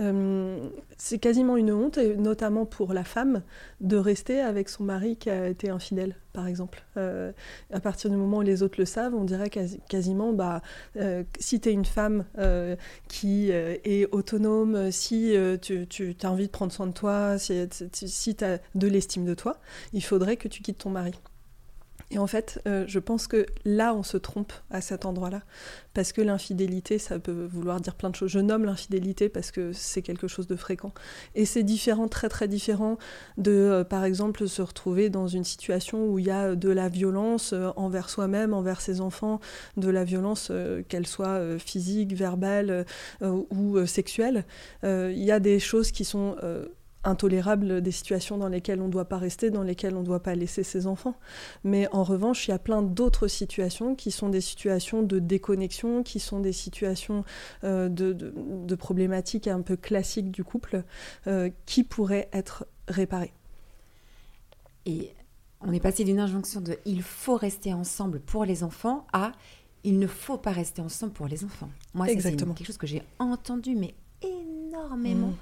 [0.00, 3.42] euh, c'est quasiment une honte, et notamment pour la femme,
[3.80, 6.53] de rester avec son mari qui a été infidèle par exemple.
[6.96, 7.32] Euh,
[7.72, 9.50] à partir du moment où les autres le savent, on dirait
[9.88, 10.62] quasiment, bah,
[10.96, 12.76] euh, si tu es une femme euh,
[13.08, 18.34] qui est autonome, si tu, tu as envie de prendre soin de toi, si, si
[18.34, 19.58] tu as de l'estime de toi,
[19.92, 21.12] il faudrait que tu quittes ton mari.
[22.14, 25.42] Et en fait, euh, je pense que là, on se trompe à cet endroit-là.
[25.94, 28.30] Parce que l'infidélité, ça peut vouloir dire plein de choses.
[28.30, 30.92] Je nomme l'infidélité parce que c'est quelque chose de fréquent.
[31.34, 32.98] Et c'est différent, très très différent
[33.36, 36.88] de, euh, par exemple, se retrouver dans une situation où il y a de la
[36.88, 39.40] violence euh, envers soi-même, envers ses enfants,
[39.76, 40.52] de la violence,
[40.88, 42.86] qu'elle soit physique, verbale
[43.22, 44.44] ou sexuelle.
[44.82, 46.36] Il y a des choses qui sont
[47.04, 50.22] intolérable des situations dans lesquelles on ne doit pas rester, dans lesquelles on ne doit
[50.22, 51.16] pas laisser ses enfants.
[51.62, 56.02] Mais en revanche, il y a plein d'autres situations qui sont des situations de déconnexion,
[56.02, 57.24] qui sont des situations
[57.64, 60.82] euh, de, problématiques un peu classiques du couple,
[61.26, 63.32] euh, qui pourraient être réparées.
[64.86, 65.12] Et
[65.60, 69.32] on est passé d'une injonction de il faut rester ensemble pour les enfants à
[69.84, 71.68] il ne faut pas rester ensemble pour les enfants.
[71.92, 75.28] Moi, c'est quelque chose que j'ai entendu, mais énormément.
[75.28, 75.36] Mmh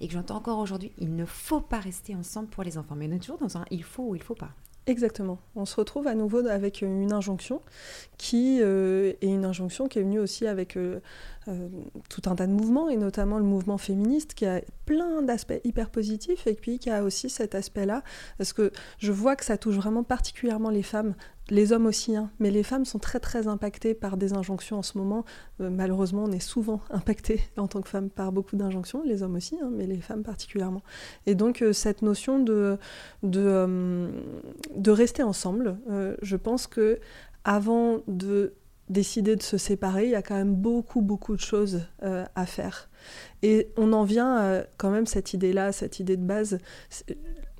[0.00, 2.94] et que j'entends encore aujourd'hui, il ne faut pas rester ensemble pour les enfants.
[2.96, 4.50] Mais on est toujours dans un il faut ou il faut pas.
[4.86, 5.40] Exactement.
[5.56, 7.60] On se retrouve à nouveau avec une injonction
[8.18, 11.00] qui euh, est une injonction qui est venue aussi avec euh,
[11.48, 11.68] euh,
[12.08, 15.90] tout un tas de mouvements, et notamment le mouvement féministe, qui a plein d'aspects hyper
[15.90, 18.04] positifs, et puis qui a aussi cet aspect-là,
[18.38, 21.16] parce que je vois que ça touche vraiment particulièrement les femmes,
[21.48, 24.82] les hommes aussi, hein, mais les femmes sont très très impactées par des injonctions en
[24.82, 25.24] ce moment.
[25.60, 29.36] Euh, malheureusement, on est souvent impacté en tant que femme par beaucoup d'injonctions, les hommes
[29.36, 30.82] aussi, hein, mais les femmes particulièrement.
[31.26, 32.78] Et donc euh, cette notion de,
[33.22, 34.10] de,
[34.74, 35.78] de rester ensemble,
[36.22, 36.98] je pense que
[37.44, 38.54] avant de
[38.88, 42.46] décider de se séparer, il y a quand même beaucoup, beaucoup de choses euh, à
[42.46, 42.88] faire.
[43.42, 46.58] Et on en vient quand même cette idée-là, cette idée de base.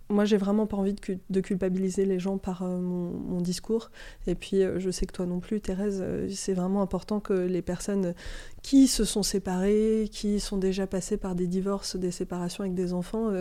[0.09, 0.95] Moi, j'ai vraiment pas envie
[1.31, 3.91] de, culpabiliser les gens par euh, mon, discours.
[4.27, 7.63] Et puis, euh, je sais que toi non plus, Thérèse, c'est vraiment important que les
[7.63, 8.15] personnes
[8.63, 12.93] qui se sont séparées, qui sont déjà passées par des divorces, des séparations avec des
[12.93, 13.33] enfants,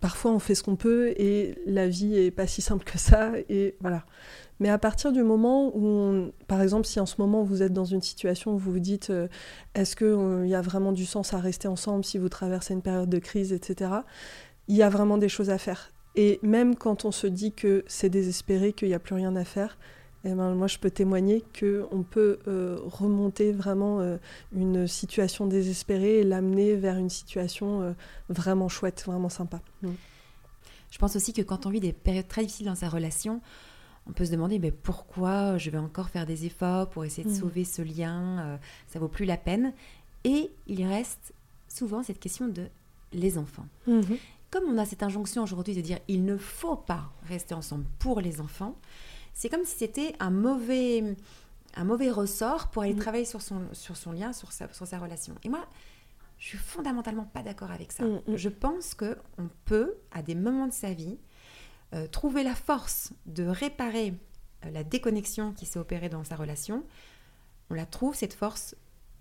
[0.00, 3.32] parfois on fait ce qu'on peut et la vie est pas si simple que ça.
[3.48, 4.04] Et voilà.
[4.58, 7.84] Mais à partir du moment où, par exemple, si en ce moment vous êtes dans
[7.84, 9.28] une situation où vous vous dites euh,
[9.74, 12.82] est-ce qu'il euh, y a vraiment du sens à rester ensemble si vous traversez une
[12.82, 13.90] période de crise, etc.,
[14.68, 15.92] il y a vraiment des choses à faire.
[16.14, 19.44] Et même quand on se dit que c'est désespéré, qu'il n'y a plus rien à
[19.44, 19.76] faire,
[20.24, 24.18] eh ben, moi je peux témoigner qu'on peut euh, remonter vraiment
[24.54, 27.94] une situation désespérée et l'amener vers une situation
[28.28, 29.60] vraiment chouette, vraiment sympa.
[29.82, 29.90] Mm.
[30.90, 33.40] Je pense aussi que quand on vit des périodes très difficiles dans sa relation,
[34.08, 37.34] on peut se demander mais pourquoi je vais encore faire des efforts pour essayer de
[37.34, 37.40] mm.
[37.40, 38.56] sauver ce lien, euh,
[38.88, 39.72] ça vaut plus la peine?
[40.24, 41.34] Et il reste
[41.68, 42.66] souvent cette question de
[43.12, 43.66] les enfants.
[43.88, 44.18] Mm-hmm.
[44.50, 48.20] Comme on a cette injonction aujourd'hui de dire il ne faut pas rester ensemble pour
[48.20, 48.76] les enfants,
[49.34, 51.16] c'est comme si c'était un mauvais,
[51.74, 52.98] un mauvais ressort pour aller mm.
[52.98, 55.34] travailler sur son, sur son lien, sur sa, sur sa relation.
[55.44, 55.66] Et moi,
[56.38, 58.04] je suis fondamentalement pas d'accord avec ça.
[58.04, 61.18] Mm, je pense que on peut, à des moments de sa vie,
[61.94, 64.14] euh, trouver la force de réparer
[64.64, 66.84] euh, la déconnexion qui s'est opérée dans sa relation,
[67.70, 68.74] on la trouve, cette force,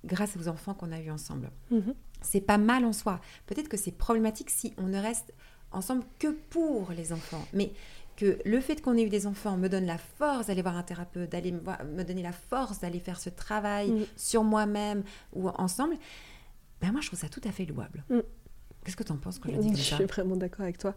[0.03, 1.51] grâce aux enfants qu'on a eus ensemble.
[1.71, 1.93] Mhm.
[2.25, 3.19] C'est pas mal en soi.
[3.45, 5.33] Peut-être que c'est problématique si on ne reste
[5.71, 7.45] ensemble que pour les enfants.
[7.53, 7.71] Mais
[8.15, 10.83] que le fait qu'on ait eu des enfants me donne la force d'aller voir un
[10.83, 14.05] thérapeute, d'aller me, donner la force d'aller faire ce travail mm.
[14.15, 15.03] sur moi-même
[15.33, 15.95] ou ensemble,
[16.81, 18.03] ben moi je trouve ça tout à fait louable.
[18.09, 18.19] Mm.
[18.83, 20.77] Qu'est-ce que tu en penses quand je dis comme ça Je suis vraiment d'accord avec
[20.77, 20.93] toi.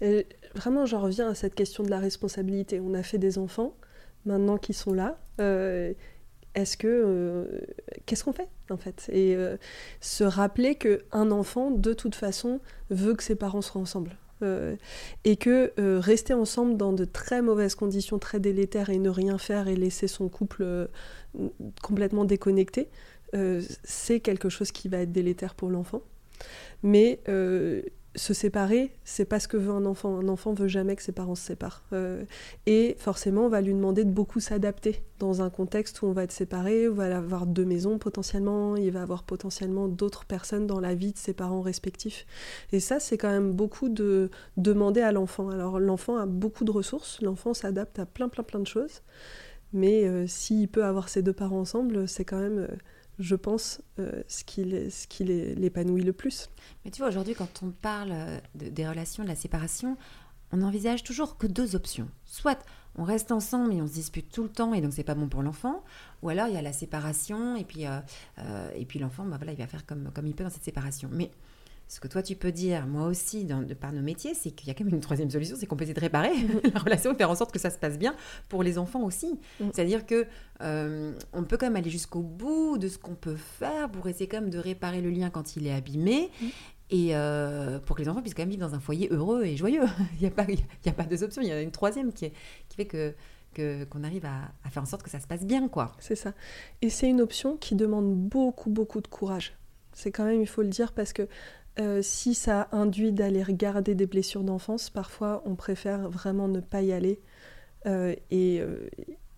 [0.00, 2.78] Et vraiment, j'en reviens à cette question de la responsabilité.
[2.78, 3.74] On a fait des enfants,
[4.24, 5.18] maintenant qu'ils sont là.
[5.40, 5.92] Euh,
[6.54, 7.44] est-ce que euh,
[8.06, 9.08] qu'est-ce qu'on fait en fait?
[9.12, 9.56] Et euh,
[10.00, 14.16] se rappeler que un enfant, de toute façon, veut que ses parents soient ensemble.
[15.24, 19.68] et que rester ensemble dans de très mauvaises conditions, très délétères, et ne rien faire
[19.68, 20.88] et laisser son couple
[21.80, 22.88] complètement déconnecté,
[23.84, 26.02] c'est quelque chose qui va être délétère pour l'enfant.
[26.82, 27.82] Mais euh,
[28.14, 30.18] se séparer, c'est pas ce que veut un enfant.
[30.18, 31.82] Un enfant veut jamais que ses parents se séparent.
[31.92, 32.24] Euh,
[32.66, 36.24] et forcément, on va lui demander de beaucoup s'adapter dans un contexte où on va
[36.24, 40.80] être séparé, on va avoir deux maisons potentiellement, il va avoir potentiellement d'autres personnes dans
[40.80, 42.26] la vie de ses parents respectifs.
[42.72, 45.48] Et ça, c'est quand même beaucoup de demander à l'enfant.
[45.48, 49.02] Alors l'enfant a beaucoup de ressources, l'enfant s'adapte à plein plein plein de choses.
[49.72, 52.68] Mais euh, s'il peut avoir ses deux parents ensemble, c'est quand même
[53.18, 56.48] je pense, euh, ce qui l'épanouit le plus.
[56.84, 59.96] Mais tu vois, aujourd'hui, quand on parle euh, des relations, de la séparation,
[60.52, 62.08] on n'envisage toujours que deux options.
[62.24, 62.64] Soit
[62.96, 65.28] on reste ensemble et on se dispute tout le temps et donc c'est pas bon
[65.28, 65.82] pour l'enfant,
[66.22, 68.00] ou alors il y a la séparation et puis, euh,
[69.00, 71.08] l'enfant, bah, voilà, il va faire comme, comme il peut dans cette séparation.
[71.12, 71.30] Mais
[71.92, 74.66] ce que toi tu peux dire, moi aussi, dans, de par nos métiers, c'est qu'il
[74.66, 76.32] y a quand même une troisième solution, c'est qu'on peut essayer de réparer
[76.74, 78.14] la relation et faire en sorte que ça se passe bien
[78.48, 79.38] pour les enfants aussi.
[79.60, 79.64] Mm.
[79.74, 80.26] C'est-à-dire que
[80.62, 84.26] euh, on peut quand même aller jusqu'au bout de ce qu'on peut faire pour essayer
[84.26, 86.30] quand même de réparer le lien quand il est abîmé.
[86.40, 86.46] Mm.
[86.88, 89.58] Et euh, pour que les enfants puissent quand même vivre dans un foyer heureux et
[89.58, 89.84] joyeux.
[90.14, 92.14] il n'y a, pas, il a pas deux options, il y en a une troisième
[92.14, 92.32] qui, est,
[92.70, 93.14] qui fait que
[93.90, 95.92] qu'on arrive à, à, faire en sorte que ça se passe bien, quoi.
[95.98, 96.32] C'est ça.
[96.80, 99.52] Et c'est une option qui demande beaucoup, beaucoup de courage.
[99.92, 101.28] C'est quand même, il faut le dire, parce que
[101.78, 106.82] euh, si ça induit d'aller regarder des blessures d'enfance, parfois on préfère vraiment ne pas
[106.82, 107.20] y aller
[107.86, 108.88] euh, euh,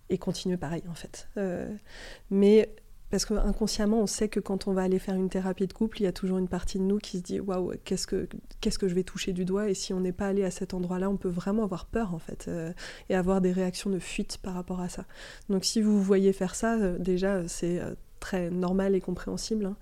[0.09, 1.29] et, continuer pareil en fait.
[2.29, 2.69] mais
[3.11, 6.03] parce qu'inconsciemment, on sait que quand on va aller faire une thérapie de couple, il
[6.03, 8.27] y a toujours une partie de nous qui se dit waouh, qu'est-ce que,
[8.59, 9.69] qu'est-ce que je vais toucher du doigt?
[9.69, 12.19] Et si on n'est pas allé à cet endroit-là, on peut vraiment avoir peur en
[12.19, 12.49] fait
[13.09, 15.05] et avoir des réactions de fuite par rapport à ça.
[15.49, 17.79] Donc si vous voyez faire ça, déjà c'est
[18.19, 19.65] très normal et compréhensible.
[19.65, 19.77] Hein.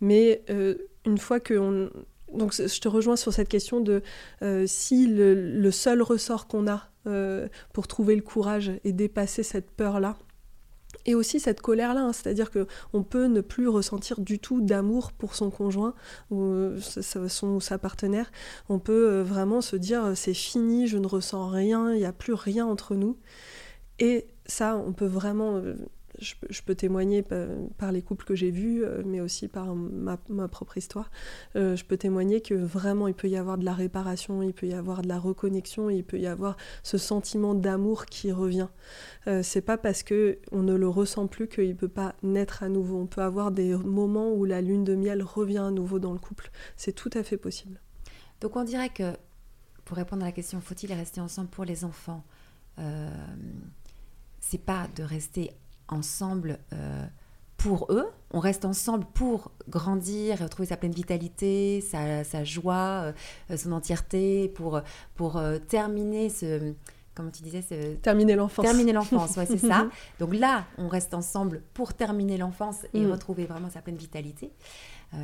[0.00, 0.76] Mais euh,
[1.06, 1.90] une fois que on...
[2.32, 4.02] Donc je te rejoins sur cette question de
[4.42, 9.70] euh, si le, seul ressort qu'on a euh, pour trouver le courage et dépasser cette
[9.70, 10.18] peur-là,
[11.06, 15.12] et aussi cette colère-là, hein, c'est-à-dire que on peut ne plus ressentir du tout d'amour
[15.12, 15.94] pour son conjoint
[16.30, 18.30] ou son, sa partenaire.
[18.68, 22.34] On peut vraiment se dire c'est fini, je ne ressens rien, il n'y a plus
[22.34, 23.16] rien entre nous.
[24.00, 25.62] Et ça, on peut vraiment
[26.20, 30.16] je, peux témoigner par, les couples que j'ai vus, euh, mais aussi par ma,
[30.48, 31.10] propre histoire.
[31.56, 34.66] Euh, je peux témoigner que vraiment il peut y avoir de la réparation, il peut
[34.66, 38.68] y avoir de la reconnexion, il peut y avoir ce sentiment d'amour qui revient.
[39.26, 42.68] Euh, c'est pas parce que on ne le ressent plus qu'il peut pas naître à
[42.68, 42.98] nouveau.
[42.98, 46.18] On peut avoir des moments où la lune de miel revient à nouveau dans le
[46.18, 46.50] couple.
[46.76, 47.80] C'est tout à fait possible.
[48.40, 49.12] Donc on dirait que,
[49.84, 52.24] pour répondre à la question, faut-il rester ensemble pour les enfants?
[54.40, 55.50] C'est pas de rester
[55.88, 57.06] ensemble euh,
[57.56, 58.06] pour eux.
[58.30, 63.12] On reste ensemble pour grandir, retrouver sa pleine vitalité, sa, joie,
[63.50, 64.80] euh, son entièreté, pour,
[65.14, 66.74] pour euh, terminer ce
[67.14, 67.96] comment tu disais ce...
[67.96, 68.64] Terminer l'enfance.
[68.64, 69.88] Terminer l'enfance, ouais, c'est ça.
[70.20, 73.10] Donc là, on reste ensemble pour terminer l'enfance et mm.
[73.10, 74.52] retrouver vraiment sa pleine vitalité.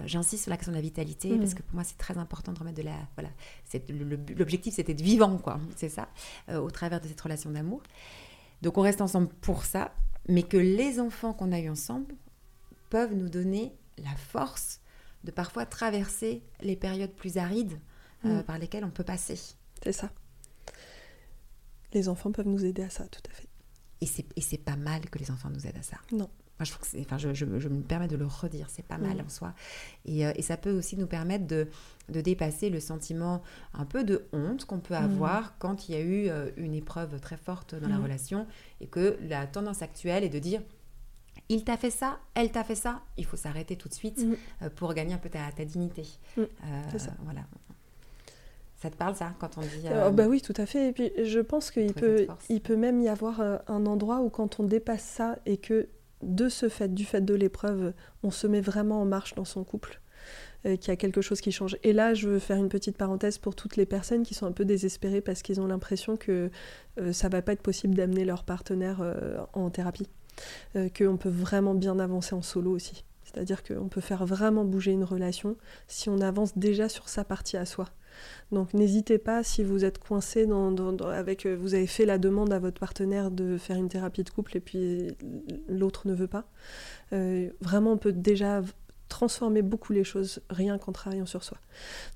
[0.04, 1.38] J'insiste sur l'action de la vitalité mm.
[1.38, 2.96] parce que pour moi, c'est très important de remettre de la...
[3.14, 3.28] Voilà,
[4.36, 5.60] l'objectif, c'était de vivant, quoi.
[5.76, 6.08] C'est ça,
[6.52, 7.80] au travers de cette relation d'amour.
[8.60, 9.92] Donc on reste ensemble pour ça
[10.28, 12.14] mais que les enfants qu'on a eus ensemble
[12.90, 14.80] peuvent nous donner la force
[15.24, 17.78] de parfois traverser les périodes plus arides
[18.24, 18.44] euh, mm.
[18.44, 19.38] par lesquelles on peut passer.
[19.82, 20.10] C'est ça.
[21.92, 23.48] Les enfants peuvent nous aider à ça, tout à fait.
[24.00, 25.96] Et c'est pas mal que les enfants nous aident à ça.
[26.12, 26.28] Non.
[26.58, 29.16] Moi, je, trouve que enfin, je, je, me permets de le redire, c'est pas mal
[29.16, 29.26] mm.
[29.26, 29.54] en soi.
[30.04, 31.66] Et, euh, et, ça peut aussi nous permettre de,
[32.10, 33.42] de, dépasser le sentiment
[33.72, 35.04] un peu de honte qu'on peut mm.
[35.04, 38.02] avoir quand il y a eu euh, une épreuve très forte dans la mm.
[38.04, 38.46] relation
[38.80, 40.62] et que la tendance actuelle est de dire
[41.48, 44.24] il t'a fait ça, elle t'a fait ça, il faut s'arrêter tout de suite
[44.62, 46.04] euh, pour gagner un peu ta, ta dignité.
[46.36, 47.10] c'est ça.
[47.24, 47.42] Voilà.
[48.76, 50.90] Ça te parle ça quand on dit oh, Bah oui, tout à fait.
[50.90, 54.60] Et puis je pense qu'il peut, il peut même y avoir un endroit où quand
[54.60, 55.88] on dépasse ça et que
[56.24, 59.64] de ce fait, du fait de l'épreuve, on se met vraiment en marche dans son
[59.64, 60.00] couple,
[60.66, 61.76] euh, qu'il y a quelque chose qui change.
[61.82, 64.52] Et là, je veux faire une petite parenthèse pour toutes les personnes qui sont un
[64.52, 66.50] peu désespérées parce qu'ils ont l'impression que
[66.98, 70.08] euh, ça va pas être possible d'amener leur partenaire euh, en thérapie,
[70.74, 73.04] qu'on peut vraiment bien avancer en solo aussi.
[73.22, 75.56] C'est-à-dire qu'on peut faire vraiment bouger une relation
[75.86, 77.88] si on avance déjà sur sa partie à soi.
[78.52, 82.52] Donc n'hésitez pas si vous êtes coincé dans, avec, euh, vous avez fait la demande
[82.52, 85.08] à votre partenaire de faire une thérapie de couple et puis
[85.68, 86.44] l'autre ne veut pas.
[87.12, 88.62] Euh, vraiment, on peut déjà
[89.08, 91.58] transformer beaucoup les choses rien qu'en travaillant sur soi.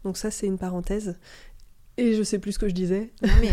[0.04, 1.16] Donc ça, c'est une parenthèse.
[1.98, 3.12] Et je sais plus ce que je disais.
[3.22, 3.50] Non, mais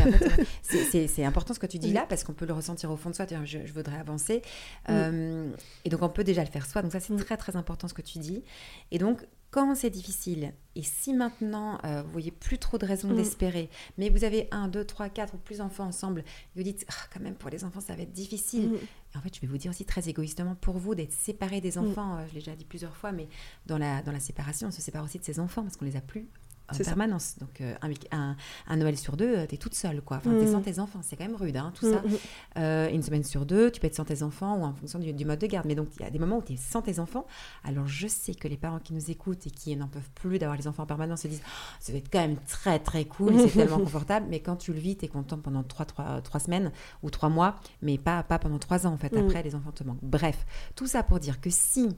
[1.08, 3.16] c'est important ce que tu dis là, parce qu'on peut le ressentir au fond de
[3.16, 3.26] soi.
[3.44, 4.44] Je, je voudrais avancer.
[4.88, 5.50] Euh,
[5.84, 6.84] et donc, on peut déjà le faire soi.
[6.84, 8.44] Donc, ça, c'est très, très important ce que tu dis.
[8.92, 9.26] Et donc,
[9.56, 13.16] quand c'est difficile, et si maintenant euh, vous voyez plus trop de raisons mm.
[13.16, 16.86] d'espérer, mais vous avez un, deux, trois, quatre ou plus enfants ensemble, et vous dites,
[16.90, 18.72] ah, quand même, pour les enfants, ça va être difficile.
[18.72, 18.76] Mm.
[18.76, 21.78] Et en fait, je vais vous dire aussi très égoïstement, pour vous, d'être séparé des
[21.78, 23.30] enfants, euh, je l'ai déjà dit plusieurs fois, mais
[23.66, 25.96] dans la, dans la séparation, on se sépare aussi de ses enfants parce qu'on les
[25.96, 26.28] a plus
[26.72, 27.36] en permanence.
[27.40, 27.76] Donc, euh,
[28.12, 28.36] un,
[28.68, 30.18] un, Noël sur deux, euh, tu es toute seule, quoi.
[30.18, 30.64] Enfin, tu es sans mm.
[30.64, 32.02] tes enfants, c'est quand même rude, hein, tout ça.
[32.02, 32.18] Mm, mm.
[32.58, 35.26] Euh, une semaine sur deux, tu peux être sans tes enfants ou en fonction du,
[35.26, 35.66] mode de garde.
[35.68, 37.26] Mais donc, il y a des moments où tu es sans tes enfants.
[37.64, 40.58] Alors, je sais que les parents qui nous écoutent et qui n'en peuvent plus d'avoir
[40.58, 43.34] les enfants en permanence se disent oh, ça va être quand même très, très cool,
[43.40, 44.28] c'est tellement confortable.
[44.30, 46.72] Mais quand tu le vis, tu es content pendant trois, trois, trois, semaines
[47.04, 49.16] ou trois mois, mais pas, pas pendant trois ans, en fait.
[49.16, 50.04] Après, les enfants te manquent.
[50.04, 50.46] Bref,
[50.76, 51.90] tout ça pour dire que si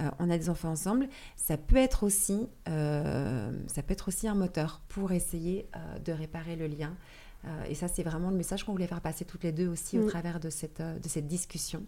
[0.00, 4.26] euh, on a des enfants ensemble, ça peut être aussi, euh, ça peut être aussi
[4.26, 6.94] un moteur pour essayer euh, de réparer le lien.
[7.68, 10.04] et ça, c'est vraiment le message qu'on voulait faire passer toutes les deux aussi au
[10.04, 10.08] mm.
[10.08, 11.82] travers de cette, de cette discussion.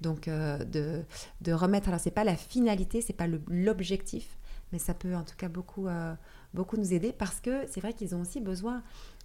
[0.00, 1.02] Donc, de,
[1.40, 4.38] de, remettre, alors c'est pas la finalité, c'est pas l'objectif,
[4.72, 5.86] mais ça peut en tout cas beaucoup,
[6.54, 8.82] beaucoup nous aider parce que c'est vrai qu'ils ont aussi besoin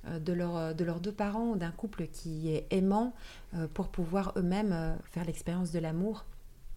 [0.10, 3.14] de, leur, de leurs deux parents, d'un couple qui est aimant
[3.74, 6.26] pour pouvoir eux-mêmes faire l'expérience de l'amour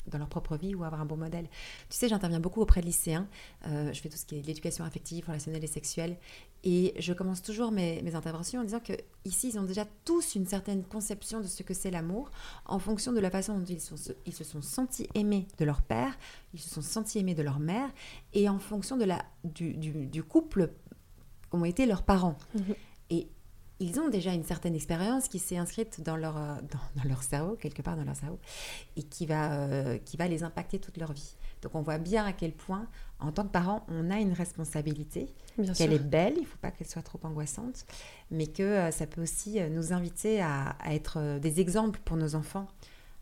[0.06, 1.48] dans leur propre vie ou avoir un bon modèle.
[1.88, 3.26] Tu sais, j'interviens beaucoup auprès de lycéens.
[3.66, 6.16] Euh, je fais tout ce qui est l'éducation affective, relationnelle et sexuelle.
[6.62, 8.94] Et je commence toujours mes, interventions en disant que
[9.24, 12.30] ici, ils ont déjà tous une certaine conception de ce que c'est l'amour
[12.64, 16.16] en fonction de la façon dont ils, se sont sentis aimés de leur père,
[16.54, 17.90] ils se sont sentis aimés de leur mère,
[18.32, 20.70] et en fonction de la, du, du, du couple
[21.50, 22.38] qu'ont été leurs parents.
[22.54, 22.74] Et
[23.84, 26.54] ils ont déjà une certaine expérience qui s'est inscrite dans leur, euh,
[26.96, 28.38] dans, leur cerveau, quelque part dans leur cerveau,
[28.96, 31.36] et qui va, euh, qui va les impacter toute leur vie.
[31.62, 32.86] Donc on voit bien à quel point,
[33.20, 35.34] en tant que parent, on a une responsabilité,
[35.76, 37.86] qu'elle est belle, il ne faut pas qu'elle soit trop angoissante,
[38.30, 42.34] mais que euh, ça peut aussi nous inviter à, à, être des exemples pour nos
[42.34, 42.66] enfants.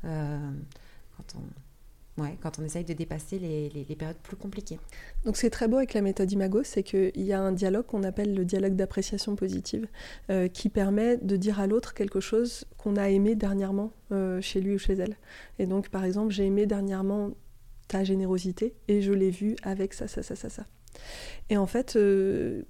[0.03, 1.43] quand on,
[2.19, 4.79] Ouais, quand on essaye de dépasser les, les, périodes plus compliquées.
[5.25, 8.03] Donc c'est très beau avec la méthode Imago, c'est qu'il y a un dialogue qu'on
[8.03, 9.89] appelle le dialogue d'appréciation positive,
[10.29, 14.61] euh, qui permet de dire à l'autre quelque chose qu'on a aimé dernièrement euh, chez
[14.61, 15.17] lui ou chez elle.
[15.59, 17.31] Et donc par exemple, j'ai aimé dernièrement
[17.89, 20.67] ta générosité et je l'ai vu avec ça, ça, ça, ça, ça.
[21.49, 22.63] Et en fait, euh,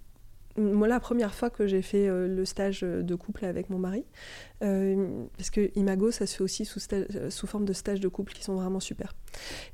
[0.57, 4.05] moi, la première fois que j'ai fait euh, le stage de couple avec mon mari,
[4.62, 8.32] euh, parce que Imago, ça se fait aussi sous, euh, forme de stages de couple
[8.32, 9.14] qui sont vraiment super.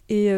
[0.09, 0.31] Et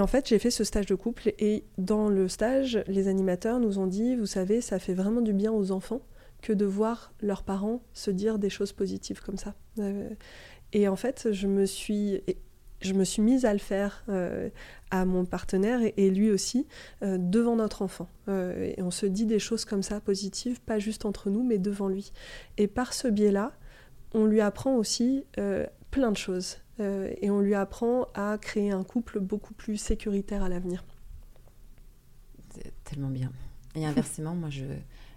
[0.00, 3.78] en fait, j'ai fait ce stage de couple et dans le stage, les animateurs nous
[3.78, 6.02] ont dit, vous savez, ça fait vraiment du bien aux enfants
[6.42, 9.54] que de voir leurs parents se dire des choses positives comme ça.
[10.72, 12.22] et en fait, je me suis
[12.82, 14.50] je me suis mise à le faire euh,
[14.90, 16.66] à mon partenaire et, lui aussi
[17.02, 18.08] euh, devant notre enfant.
[18.28, 21.58] Euh, et on se dit des choses comme ça positives, pas juste entre nous, mais
[21.58, 22.12] devant lui.
[22.58, 23.52] Et par ce biais-là,
[24.14, 25.24] on lui apprend aussi
[25.90, 26.58] plein de choses.
[26.78, 30.84] et on lui apprend à créer un couple beaucoup plus sécuritaire à l'avenir.
[32.84, 33.32] Tellement bien.
[33.74, 34.66] Et inversement, moi, je,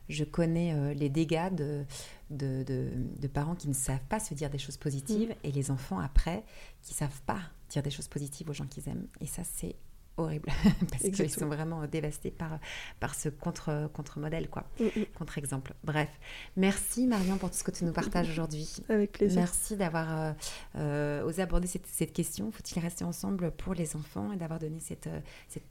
[0.07, 1.84] je connais les dégâts de,
[2.30, 5.36] de, de, parents qui ne savent pas se dire des choses positives mm.
[5.43, 6.43] et les enfants après
[6.82, 9.07] qui savent pas dire des choses positives aux gens qu'ils aiment.
[9.22, 9.76] Et ça, c'est
[10.18, 10.49] horrible
[10.91, 12.59] parce qu'ils sont vraiment dévastés par,
[12.99, 15.05] par ce contre, contre-modèle, quoi, mm, mm.
[15.18, 15.74] contre-exemple.
[15.84, 16.09] Bref,
[16.55, 18.76] merci Marion pour tout ce que tu nous partages aujourd'hui.
[18.89, 19.39] Avec plaisir.
[19.39, 20.34] Merci d'avoir euh,
[20.78, 22.51] euh, osé aborder cette, cette question.
[22.51, 25.20] Faut-il rester ensemble pour les enfants et d'avoir donné cette, euh,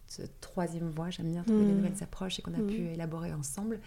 [0.07, 1.76] cette troisième voie J'aime bien trouver des mm.
[1.76, 3.80] nouvelles approches et qu'on a pu élaborer ensemble.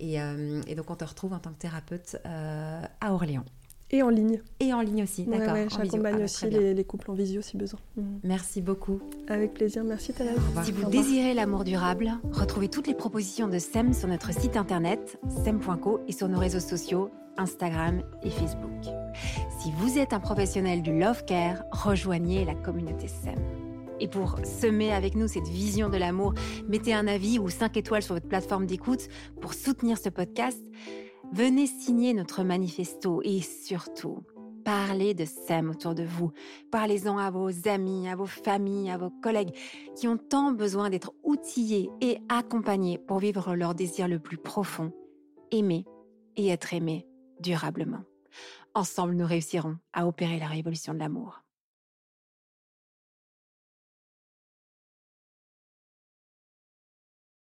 [0.00, 3.44] Et, et, donc on te retrouve en tant que thérapeute à Orléans.
[3.90, 4.42] Et en ligne.
[4.60, 5.56] Et en ligne aussi, d'accord.
[5.70, 7.80] J'accompagne ah, bah, aussi les, couples en visio si besoin.
[7.96, 8.02] Mm.
[8.22, 9.00] Merci beaucoup.
[9.28, 10.38] Avec plaisir, merci Thérèse.
[10.62, 15.18] Si vous désirez l'amour durable, retrouvez toutes les propositions de SEM sur notre site internet
[15.42, 18.84] sem.co et sur nos réseaux sociaux Instagram et Facebook.
[19.60, 23.38] Si vous êtes un professionnel du love care, rejoignez la communauté SEM.
[24.00, 26.34] Et pour semer avec nous cette vision de l'amour,
[26.68, 29.08] mettez un avis ou 5 étoiles sur votre plateforme d'écoute
[29.40, 30.62] pour soutenir ce podcast.
[31.32, 34.22] Venez signer notre manifesto et surtout,
[34.64, 36.32] parlez de SEM autour de vous.
[36.72, 39.54] Parlez-en à vos amis, à vos familles, à vos collègues
[39.94, 44.92] qui ont tant besoin d'être outillés et accompagnés pour vivre leur désir le plus profond,
[45.50, 45.84] aimer
[46.36, 47.06] et être aimé
[47.40, 48.04] durablement.
[48.74, 51.42] Ensemble, nous réussirons à opérer la révolution de l'amour.